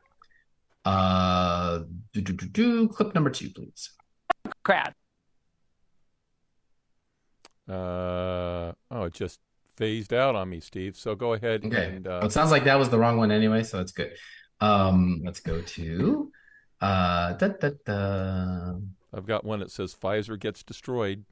[0.87, 1.81] Uh,
[2.13, 2.89] do, do, do, do.
[2.89, 3.91] Clip number two, please.
[4.65, 4.95] Crowd.
[7.69, 9.39] Uh, oh, it just
[9.77, 10.97] phased out on me, Steve.
[10.97, 11.65] So go ahead.
[11.65, 11.97] Okay.
[11.97, 14.13] And, uh, well, it sounds like that was the wrong one anyway, so that's good.
[14.61, 16.31] Um, let's go to
[16.83, 18.75] uh, da, da, da.
[19.15, 21.25] I've got one that says Pfizer gets destroyed.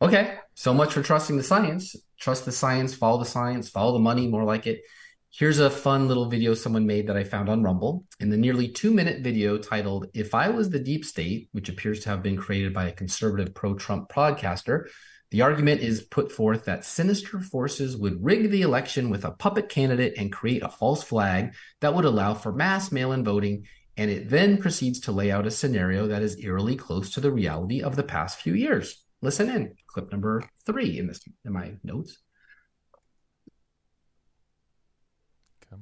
[0.00, 1.96] Okay, so much for trusting the science.
[2.18, 4.82] Trust the science, follow the science, follow the money, more like it.
[5.30, 8.04] Here's a fun little video someone made that I found on Rumble.
[8.20, 12.00] In the nearly two minute video titled, If I Was the Deep State, which appears
[12.00, 14.88] to have been created by a conservative pro Trump broadcaster,
[15.30, 19.68] the argument is put forth that sinister forces would rig the election with a puppet
[19.68, 23.66] candidate and create a false flag that would allow for mass mail in voting.
[23.96, 27.32] And it then proceeds to lay out a scenario that is eerily close to the
[27.32, 29.02] reality of the past few years.
[29.22, 29.74] Listen in.
[29.88, 32.18] Clip number three in this in my notes.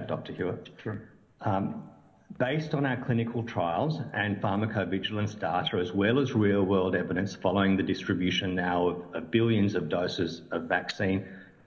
[0.07, 0.33] Dr.
[0.33, 0.71] Hewitt.
[0.83, 1.11] Sure.
[1.41, 1.91] Um,
[2.39, 7.77] based on our clinical trials and pharmacovigilance data, as well as real world evidence following
[7.77, 11.25] the distribution now of, of billions of doses of vaccine,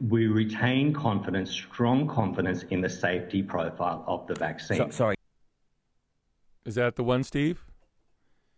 [0.09, 4.77] we retain confidence, strong confidence in the safety profile of the vaccine.
[4.77, 5.15] So, sorry.
[6.65, 7.63] Is that the one, Steve?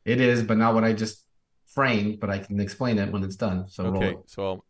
[0.04, 1.24] It is, but not what I just
[1.68, 3.66] framed, but I can explain it when it's done.
[3.70, 4.20] So roll Okay, it.
[4.26, 4.64] so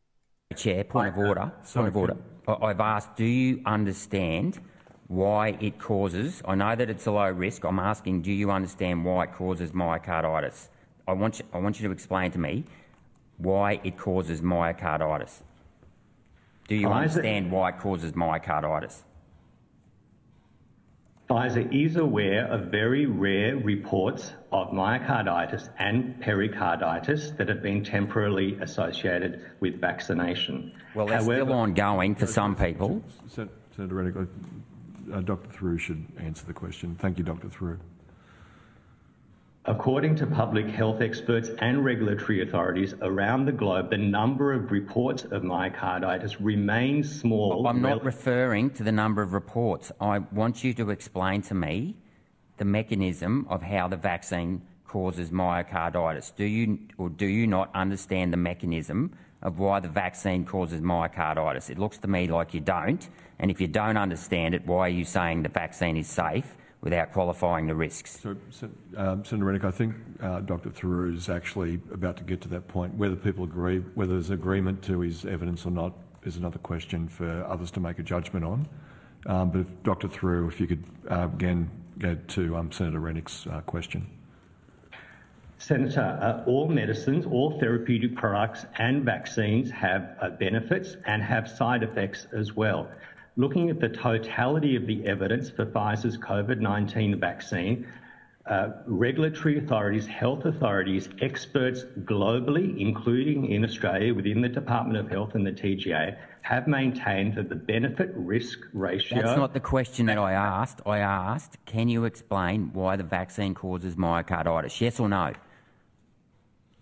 [0.55, 1.51] Chair, point of order.
[1.73, 2.17] Point of order.
[2.47, 4.59] I- I've asked, do you understand
[5.09, 6.41] why it causes?
[6.45, 7.65] I know that it's a low risk.
[7.65, 10.69] I'm asking, do you understand why it causes myocarditis?
[11.07, 12.63] I want you, I want you to explain to me
[13.37, 15.41] why it causes myocarditis.
[16.67, 19.01] Do you Why understand why it causes myocarditis?
[21.27, 28.59] Pfizer is aware of very rare reports of myocarditis and pericarditis that have been temporarily
[28.61, 30.71] associated with vaccination.
[30.93, 33.01] Well, they're still ongoing for some people.
[33.27, 34.15] Sen- Senator Rennick,
[35.13, 35.49] uh, Dr.
[35.49, 36.95] Thiru should answer the question.
[36.99, 37.47] Thank you, Dr.
[37.47, 37.79] Thiru.
[39.65, 45.25] According to public health experts and regulatory authorities around the globe, the number of reports
[45.25, 47.67] of myocarditis remains small.
[47.67, 49.91] I'm not rel- referring to the number of reports.
[49.99, 51.97] I want you to explain to me
[52.57, 56.35] the mechanism of how the vaccine causes myocarditis.
[56.35, 61.69] Do you or do you not understand the mechanism of why the vaccine causes myocarditis?
[61.69, 63.07] It looks to me like you don't.
[63.39, 67.13] And if you don't understand it, why are you saying the vaccine is safe without
[67.13, 68.19] qualifying the risks?
[68.19, 70.69] So, um, Senator Rennick, I think uh, Dr.
[70.69, 72.93] Thiru is actually about to get to that point.
[72.95, 77.45] Whether people agree, whether there's agreement to his evidence or not, is another question for
[77.45, 78.67] others to make a judgment on.
[79.25, 80.09] Um, but if, Dr.
[80.09, 84.09] Thiru, if you could uh, again go to um, Senator Rennick's uh, question.
[85.59, 91.83] Senator, uh, all medicines, all therapeutic products and vaccines have uh, benefits and have side
[91.83, 92.89] effects as well.
[93.35, 97.85] Looking at the totality of the evidence for Pfizer's COVID 19 vaccine,
[98.45, 105.35] uh, regulatory authorities, health authorities, experts globally, including in Australia within the Department of Health
[105.35, 109.21] and the TGA, have maintained that the benefit risk ratio.
[109.21, 110.81] That's not the question that I asked.
[110.85, 114.79] I asked, can you explain why the vaccine causes myocarditis?
[114.79, 115.33] Yes or no?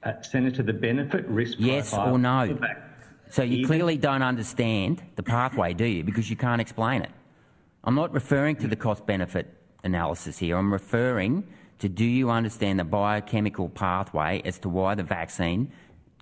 [0.03, 2.41] Uh, Senator, the benefit risk Yes or no?
[2.43, 2.83] of the vac-
[3.29, 6.03] So you Even- clearly don't understand the pathway, do you?
[6.03, 7.11] Because you can't explain it.
[7.83, 10.57] I'm not referring to the cost benefit analysis here.
[10.57, 11.43] I'm referring
[11.79, 15.71] to do you understand the biochemical pathway as to why the vaccine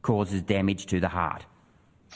[0.02, 1.46] causes damage to the heart?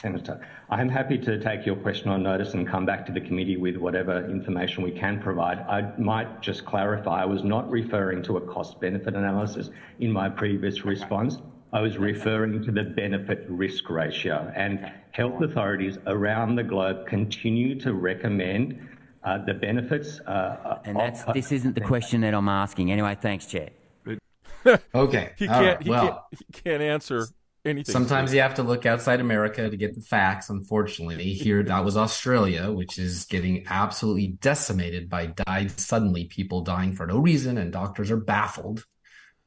[0.00, 0.40] Senator,
[0.70, 3.76] I'm happy to take your question on notice and come back to the committee with
[3.76, 5.58] whatever information we can provide.
[5.58, 10.30] I might just clarify, I was not referring to a cost benefit analysis in my
[10.30, 11.36] previous response.
[11.72, 14.50] I was referring to the benefit risk ratio.
[14.56, 18.88] And health authorities around the globe continue to recommend
[19.22, 20.18] uh, the benefits.
[20.20, 22.90] Uh, And that's, this isn't the question that I'm asking.
[22.90, 23.70] Anyway, thanks, Chair.
[24.94, 25.32] Okay.
[25.38, 25.66] He can't.
[25.66, 25.82] right.
[25.82, 27.26] He, well, can't he can't answer
[27.64, 27.92] anything.
[27.92, 30.50] Sometimes you have to look outside America to get the facts.
[30.50, 36.94] Unfortunately, here that was Australia, which is getting absolutely decimated by died suddenly people dying
[36.94, 38.84] for no reason, and doctors are baffled.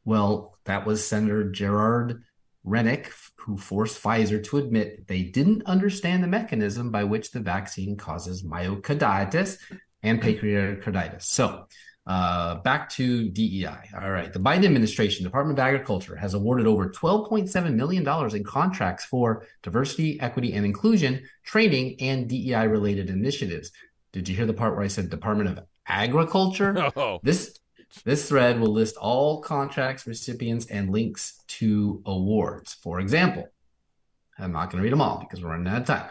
[0.05, 2.23] Well, that was Senator Gerard
[2.63, 7.97] Rennick who forced Pfizer to admit they didn't understand the mechanism by which the vaccine
[7.97, 9.57] causes myocarditis
[10.01, 11.23] and pancreatitis.
[11.23, 11.67] So,
[12.05, 13.89] uh, back to DEI.
[14.01, 14.31] All right.
[14.31, 20.19] The Biden administration, Department of Agriculture, has awarded over $12.7 million in contracts for diversity,
[20.19, 23.71] equity, and inclusion training and DEI related initiatives.
[24.11, 26.91] Did you hear the part where I said Department of Agriculture?
[26.95, 27.19] Oh.
[27.23, 27.59] This
[28.05, 32.73] this thread will list all contracts, recipients, and links to awards.
[32.73, 33.47] For example,
[34.39, 36.09] I'm not going to read them all because we're running out of time.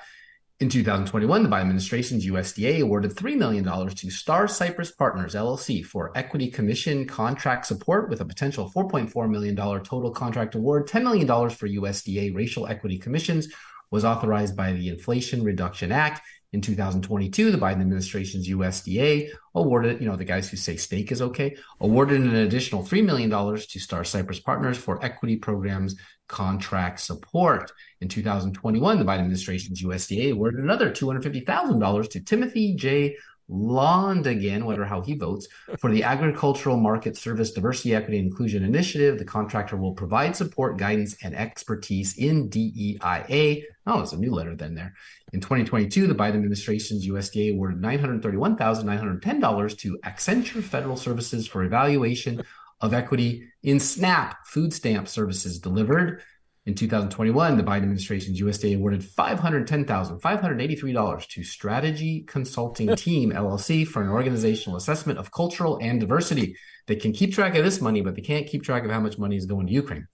[0.63, 6.17] In 2021, the Biden administration's USDA awarded $3 million to Star Cypress Partners, LLC, for
[6.17, 10.87] equity commission contract support with a potential $4.4 million total contract award.
[10.87, 13.49] $10 million for USDA racial equity commissions
[13.91, 16.23] was authorized by the Inflation Reduction Act.
[16.53, 21.23] In 2022, the Biden administration's USDA awarded, you know, the guys who say steak is
[21.23, 25.97] okay, awarded an additional $3 million to Star Cypress Partners for equity programs
[26.33, 27.70] contract support.
[28.01, 33.16] In 2021, the Biden administration's USDA awarded another $250,000 to Timothy J.
[33.51, 35.47] Londigan, whatever how he votes,
[35.78, 39.18] for the Agricultural Market Service Diversity, Equity, and Inclusion Initiative.
[39.18, 43.64] The contractor will provide support, guidance, and expertise in DEIA.
[43.87, 44.95] Oh, there's a new letter then there.
[45.35, 52.43] In 2022, the Biden administration's USDA awarded $931,910 to Accenture Federal Services for evaluation
[52.83, 56.20] of equity in SNAP food stamp services delivered.
[56.66, 64.11] In 2021, the Biden administration's USDA awarded $510,583 to Strategy Consulting Team LLC for an
[64.11, 66.55] organizational assessment of cultural and diversity.
[66.87, 69.18] They can keep track of this money, but they can't keep track of how much
[69.18, 70.07] money is going to Ukraine.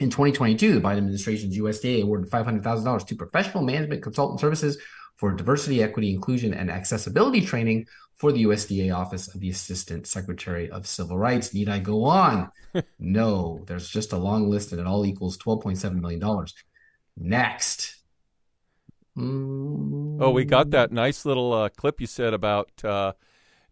[0.00, 4.76] In 2022, the Biden administration's USDA awarded $500,000 to professional management consultant services
[5.16, 7.86] for diversity, equity, inclusion, and accessibility training
[8.16, 11.52] for the USDA Office of the Assistant Secretary of Civil Rights.
[11.54, 12.50] Need I go on?
[12.98, 16.46] no, there's just a long list and it all equals $12.7 million.
[17.16, 17.96] Next.
[19.16, 22.84] Mm, Oh, we got that nice little uh, clip you said about.
[22.84, 23.12] Uh,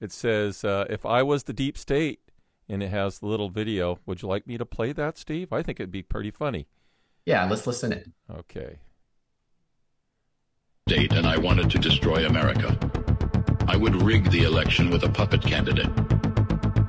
[0.00, 2.20] it says, uh, "If I was the deep state,"
[2.68, 3.98] and it has the little video.
[4.06, 5.52] Would you like me to play that, Steve?
[5.52, 6.66] I think it'd be pretty funny.
[7.26, 8.12] Yeah, let's listen in.
[8.30, 8.78] Okay.
[10.88, 12.91] state and I wanted to destroy America.
[13.72, 15.88] I would rig the election with a puppet candidate.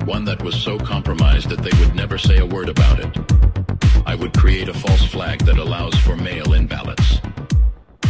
[0.05, 4.03] One that was so compromised that they would never say a word about it.
[4.05, 7.21] I would create a false flag that allows for mail-in ballots.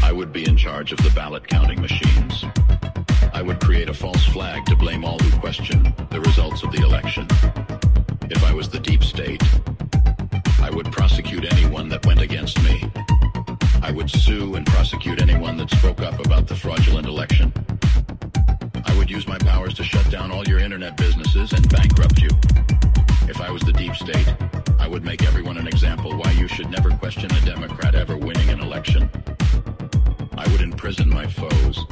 [0.01, 2.45] I would be in charge of the ballot counting machines.
[3.31, 6.81] I would create a false flag to blame all who question the results of the
[6.81, 7.27] election.
[8.31, 9.43] If I was the deep state,
[10.59, 12.91] I would prosecute anyone that went against me.
[13.83, 17.53] I would sue and prosecute anyone that spoke up about the fraudulent election.
[18.93, 22.29] I would use my powers to shut down all your internet businesses and bankrupt you.
[23.27, 24.31] If I was the deep state,
[24.79, 28.49] I would make everyone an example why you should never question a Democrat ever winning
[28.49, 29.09] an election.
[30.37, 31.85] I would imprison my foes.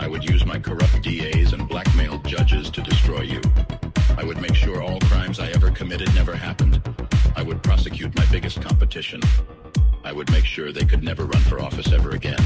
[0.00, 3.40] I would use my corrupt DAs and blackmail judges to destroy you.
[4.18, 6.82] I would make sure all crimes I ever committed never happened.
[7.36, 9.22] I would prosecute my biggest competition.
[10.04, 12.36] I would make sure they could never run for office ever again.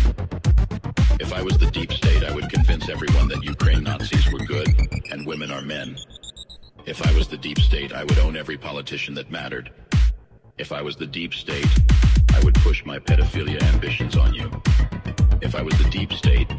[1.18, 4.68] If I was the deep state, I would convince everyone that Ukraine Nazis were good
[5.10, 5.96] and women are men.
[6.84, 9.70] If I was the deep state, I would own every politician that mattered.
[10.58, 11.66] If I was the deep state,
[12.34, 14.50] I would push my pedophilia ambitions on you.
[15.40, 16.50] If I was the deep state,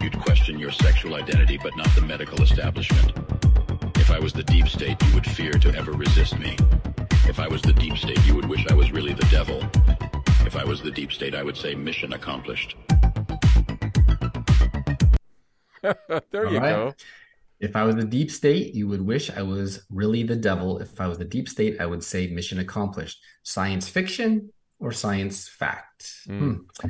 [0.00, 3.12] you'd question your sexual identity but not the medical establishment.
[3.96, 6.56] If I was the deep state, you would fear to ever resist me.
[7.26, 9.60] If I was the deep state, you would wish I was really the devil.
[10.46, 12.76] If I was the deep state, I would say mission accomplished.
[16.30, 16.74] there you All right.
[16.74, 16.94] go.
[17.60, 20.78] If I was the deep state, you would wish I was really the devil.
[20.78, 23.20] If I was the deep state, I would say mission accomplished.
[23.42, 26.02] Science fiction or science fact?
[26.28, 26.38] Mm.
[26.80, 26.88] Hmm.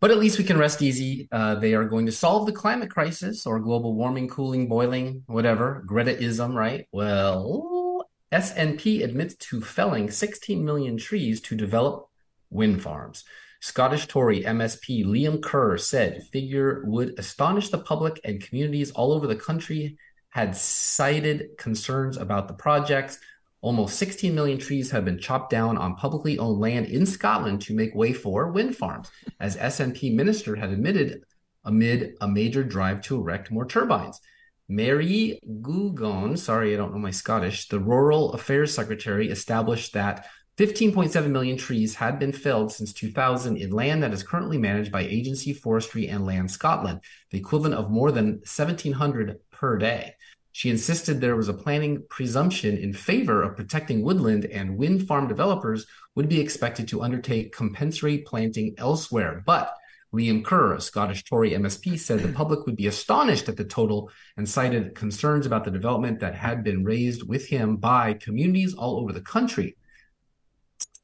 [0.00, 1.28] But at least we can rest easy.
[1.30, 5.84] Uh, they are going to solve the climate crisis or global warming, cooling, boiling, whatever,
[5.86, 6.88] Gretaism, right?
[6.90, 12.08] Well, SNP admits to felling 16 million trees to develop
[12.50, 13.24] wind farms.
[13.62, 19.28] Scottish Tory MSP Liam Kerr said figure would astonish the public and communities all over
[19.28, 19.96] the country
[20.30, 23.20] had cited concerns about the projects.
[23.60, 27.74] Almost 16 million trees have been chopped down on publicly owned land in Scotland to
[27.74, 29.08] make way for wind farms,
[29.38, 31.22] as SNP minister had admitted
[31.64, 34.20] amid a major drive to erect more turbines.
[34.68, 40.26] Mairi Gougeon, sorry, I don't know my Scottish, the Rural Affairs Secretary established that
[40.62, 45.00] 15.7 million trees had been felled since 2000 in land that is currently managed by
[45.00, 47.00] Agency Forestry and Land Scotland,
[47.32, 50.14] the equivalent of more than 1,700 per day.
[50.52, 55.26] She insisted there was a planning presumption in favor of protecting woodland and wind farm
[55.26, 55.84] developers
[56.14, 59.42] would be expected to undertake compensatory planting elsewhere.
[59.44, 59.74] But
[60.14, 64.12] Liam Kerr, a Scottish Tory MSP, said the public would be astonished at the total
[64.36, 69.00] and cited concerns about the development that had been raised with him by communities all
[69.00, 69.74] over the country.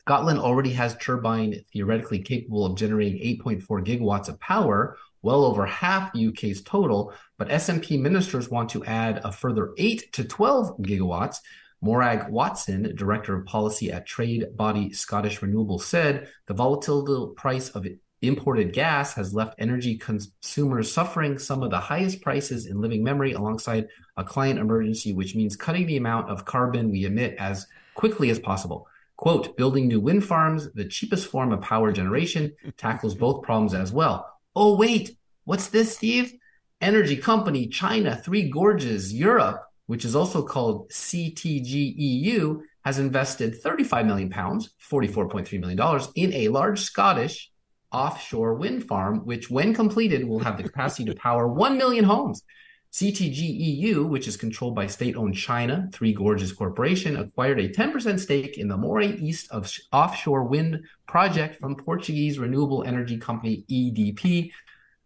[0.09, 6.15] Scotland already has turbine theoretically capable of generating 8.4 gigawatts of power, well over half
[6.15, 11.41] the UK's total, but SNP ministers want to add a further 8 to 12 gigawatts.
[11.83, 17.87] Morag Watson, director of policy at trade body Scottish Renewable, said the volatile price of
[18.23, 23.35] imported gas has left energy consumers suffering some of the highest prices in living memory
[23.35, 23.87] alongside
[24.17, 28.39] a client emergency, which means cutting the amount of carbon we emit as quickly as
[28.39, 28.89] possible.
[29.19, 33.93] Quote, building new wind farms, the cheapest form of power generation, tackles both problems as
[33.93, 34.33] well.
[34.55, 36.35] Oh, wait, what's this, Steve?
[36.81, 44.07] Energy company China Three Gorges Europe, which is also called CTG EU, has invested 35
[44.07, 47.51] million pounds, $44.3 million, in a large Scottish
[47.91, 52.45] offshore wind farm, which, when completed, will have the capacity to power 1 million homes.
[52.93, 58.19] CTG EU, which is controlled by state owned China, Three Gorges Corporation, acquired a 10%
[58.19, 64.53] stake in the Moray East of offshore wind project from Portuguese renewable energy company EDP,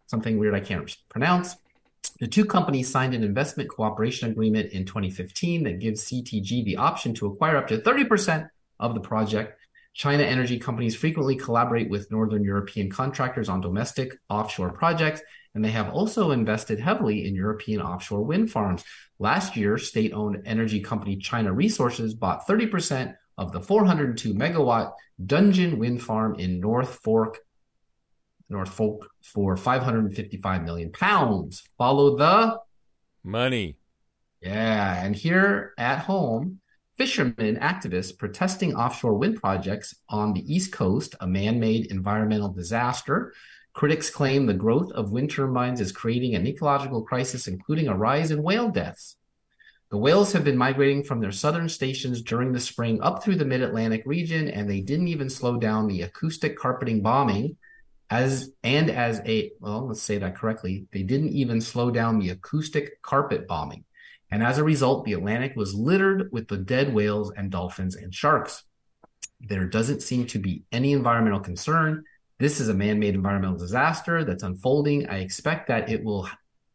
[0.05, 1.57] something weird I can't pronounce.
[2.19, 7.13] The two companies signed an investment cooperation agreement in 2015 that gives CTG the option
[7.15, 9.59] to acquire up to 30% of the project.
[9.93, 15.21] China energy companies frequently collaborate with Northern European contractors on domestic offshore projects,
[15.53, 18.83] and they have also invested heavily in European offshore wind farms.
[19.19, 25.77] Last year, state owned energy company China Resources bought 30% of the 402 megawatt Dudgeon
[25.77, 27.37] wind farm in Norfolk,
[28.49, 31.63] North Fork for 555 million pounds.
[31.77, 32.59] Follow the
[33.23, 33.77] money.
[34.41, 35.03] Yeah.
[35.03, 36.59] And here at home,
[36.97, 43.33] fishermen activists protesting offshore wind projects on the East Coast, a man made environmental disaster.
[43.73, 48.29] Critics claim the growth of wind turbines is creating an ecological crisis, including a rise
[48.29, 49.17] in whale deaths.
[49.89, 53.45] The whales have been migrating from their southern stations during the spring up through the
[53.45, 57.57] mid Atlantic region, and they didn't even slow down the acoustic carpeting bombing.
[58.09, 62.29] As and as a well, let's say that correctly, they didn't even slow down the
[62.29, 63.85] acoustic carpet bombing.
[64.33, 68.11] And as a result, the Atlantic was littered with the dead whales and dolphins and
[68.11, 68.63] sharks.
[69.39, 72.03] There doesn't seem to be any environmental concern.
[72.39, 75.07] This is a man made environmental disaster that's unfolding.
[75.07, 76.27] I expect that it will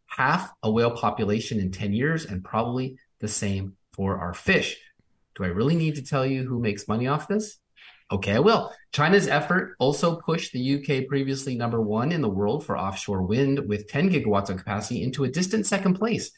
[0.07, 4.77] half a whale population in 10 years and probably the same for our fish.
[5.35, 7.59] Do I really need to tell you who makes money off this?
[8.13, 8.73] Okay, I will.
[8.93, 13.69] China's effort also pushed the UK, previously number one in the world for offshore wind
[13.69, 16.31] with 10 gigawatts of capacity, into a distant second place.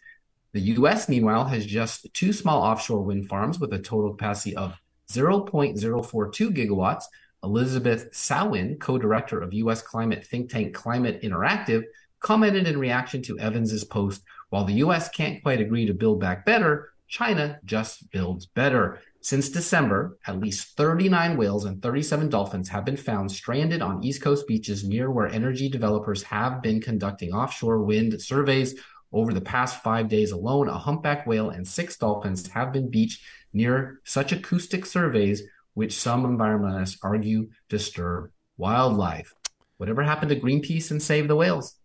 [0.52, 4.74] The US, meanwhile, has just two small offshore wind farms with a total capacity of
[5.08, 7.04] 0.042 gigawatts.
[7.42, 11.84] Elizabeth Sawin, co director of US climate think tank Climate Interactive,
[12.18, 16.44] commented in reaction to Evans's post while the US can't quite agree to build back
[16.44, 19.00] better, China just builds better.
[19.20, 24.22] Since December, at least 39 whales and 37 dolphins have been found stranded on East
[24.22, 28.74] Coast beaches near where energy developers have been conducting offshore wind surveys.
[29.12, 33.22] Over the past five days alone, a humpback whale and six dolphins have been beached
[33.52, 35.42] near such acoustic surveys,
[35.74, 39.32] which some environmentalists argue disturb wildlife.
[39.78, 41.76] Whatever happened to Greenpeace and Save the Whales?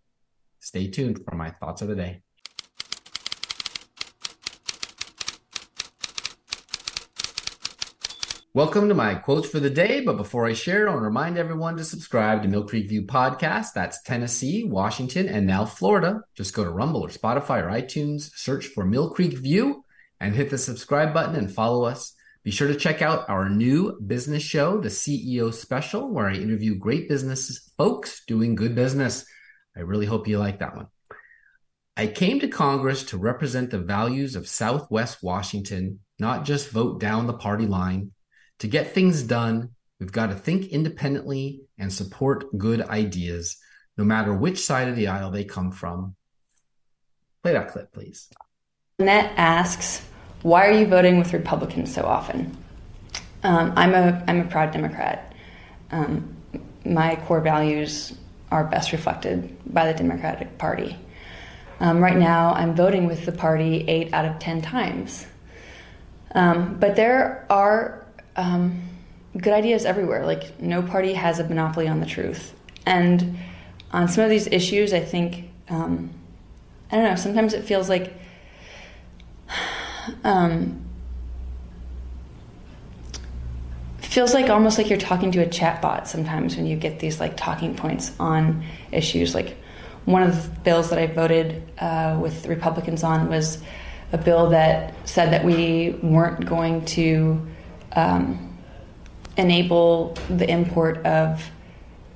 [0.59, 2.21] Stay tuned for my thoughts of the day.
[8.56, 9.99] Welcome to my quotes for the day.
[9.99, 13.01] But before I share, I want to remind everyone to subscribe to Mill Creek View
[13.01, 13.74] Podcast.
[13.76, 16.22] That's Tennessee, Washington, and now Florida.
[16.36, 19.84] Just go to Rumble or Spotify or iTunes, search for Mill Creek View,
[20.22, 22.14] and hit the subscribe button and follow us.
[22.45, 26.76] Be sure to check out our new business show, The CEO Special, where I interview
[26.76, 29.26] great business folks doing good business.
[29.76, 30.88] I really hope you like that one.
[31.97, 37.28] I came to Congress to represent the values of Southwest Washington, not just vote down
[37.28, 38.14] the party line.
[38.60, 43.58] To get things done, we've got to think independently and support good ideas,
[43.97, 46.16] no matter which side of the aisle they come from.
[47.43, 48.30] Play that clip, please.
[48.97, 50.06] Annette asks,
[50.41, 52.56] why are you voting with Republicans so often?
[53.43, 55.34] Um, I'm a I'm a proud Democrat.
[55.91, 56.36] Um,
[56.86, 58.14] my core values
[58.51, 60.97] are best reflected by the Democratic Party.
[61.80, 65.26] Um, right now, I'm voting with the party eight out of ten times.
[66.34, 68.05] Um, but there are
[68.36, 68.82] um,
[69.38, 70.26] good ideas everywhere.
[70.26, 72.54] Like no party has a monopoly on the truth,
[72.86, 73.38] and
[73.92, 76.10] on some of these issues, I think um,
[76.92, 77.16] I don't know.
[77.16, 78.14] Sometimes it feels like
[80.24, 80.86] um,
[84.16, 87.36] feels like almost like you're talking to a chatbot sometimes when you get these like
[87.36, 89.36] talking points on issues.
[89.36, 89.58] Like
[90.06, 93.62] one of the bills that I voted uh, with Republicans on was
[94.14, 97.46] a bill that said that we weren't going to
[97.96, 98.58] um,
[99.38, 101.43] enable the import of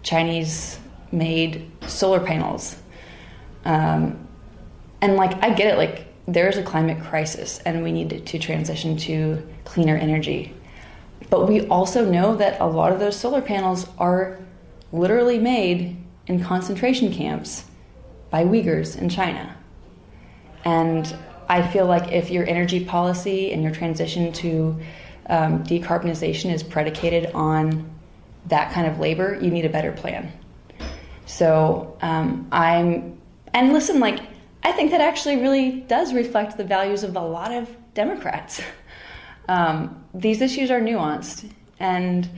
[0.03, 0.79] Chinese
[1.11, 2.75] made solar panels.
[3.65, 4.27] Um,
[5.01, 8.95] and like, I get it, like, there's a climate crisis and we need to transition
[8.97, 10.53] to cleaner energy.
[11.29, 14.39] But we also know that a lot of those solar panels are
[14.91, 17.65] literally made in concentration camps
[18.29, 19.55] by Uyghurs in China.
[20.65, 21.15] And
[21.47, 24.79] I feel like if your energy policy and your transition to
[25.29, 27.89] um, decarbonization is predicated on
[28.47, 30.31] that kind of labor, you need a better plan.
[31.25, 33.19] So um, I'm,
[33.53, 34.19] and listen, like,
[34.63, 38.61] I think that actually really does reflect the values of a lot of Democrats.
[39.47, 41.51] Um, these issues are nuanced.
[41.79, 42.29] And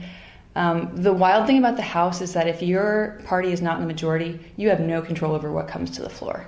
[0.56, 3.82] um, the wild thing about the House is that if your party is not in
[3.82, 6.46] the majority, you have no control over what comes to the floor.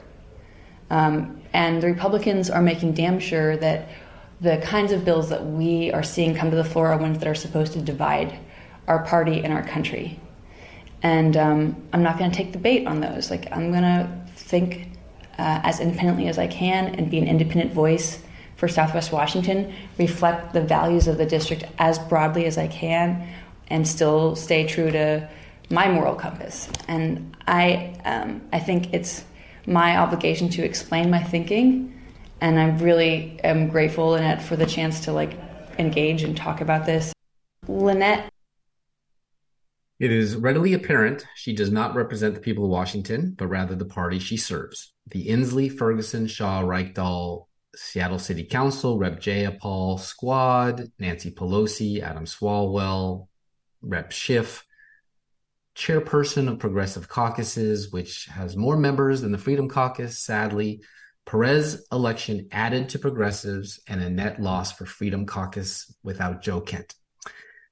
[0.88, 3.90] Um, and the Republicans are making damn sure that
[4.41, 7.28] the kinds of bills that we are seeing come to the floor are ones that
[7.28, 8.39] are supposed to divide
[8.87, 10.18] our party and our country.
[11.03, 13.30] And um, I'm not going to take the bait on those.
[13.30, 14.89] Like, I'm going to think
[15.39, 18.22] uh, as independently as I can and be an independent voice
[18.57, 23.28] for Southwest Washington, reflect the values of the district as broadly as I can,
[23.68, 25.28] and still stay true to
[25.70, 26.68] my moral compass.
[26.89, 29.24] And I, um, I think it's
[29.66, 31.93] my obligation to explain my thinking,
[32.41, 35.37] and I really am grateful Lynette for the chance to like
[35.78, 37.12] engage and talk about this.
[37.66, 38.30] Lynette.
[39.99, 43.85] It is readily apparent she does not represent the people of Washington, but rather the
[43.85, 49.20] party she serves the Inslee, Ferguson, Shaw, Reykdal, Seattle City Council, Rep.
[49.20, 53.28] Jayapal Squad, Nancy Pelosi, Adam Swalwell,
[53.82, 54.12] Rep.
[54.12, 54.66] Schiff,
[55.76, 60.82] chairperson of Progressive Caucuses, which has more members than the Freedom Caucus, sadly.
[61.26, 66.94] Perez election added to progressives and a net loss for Freedom Caucus without Joe Kent.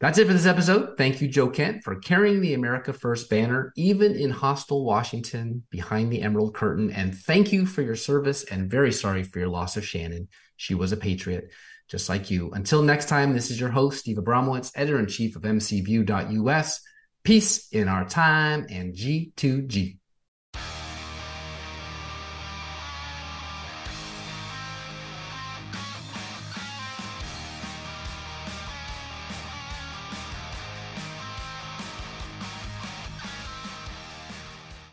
[0.00, 0.98] That's it for this episode.
[0.98, 6.12] Thank you, Joe Kent, for carrying the America First banner, even in hostile Washington behind
[6.12, 6.90] the Emerald Curtain.
[6.90, 10.26] And thank you for your service and very sorry for your loss of Shannon.
[10.57, 11.53] She was a patriot,
[11.88, 12.50] just like you.
[12.50, 16.80] Until next time, this is your host, Steve Abramowitz, editor in chief of MCView.us.
[17.22, 19.98] Peace in our time and G2G.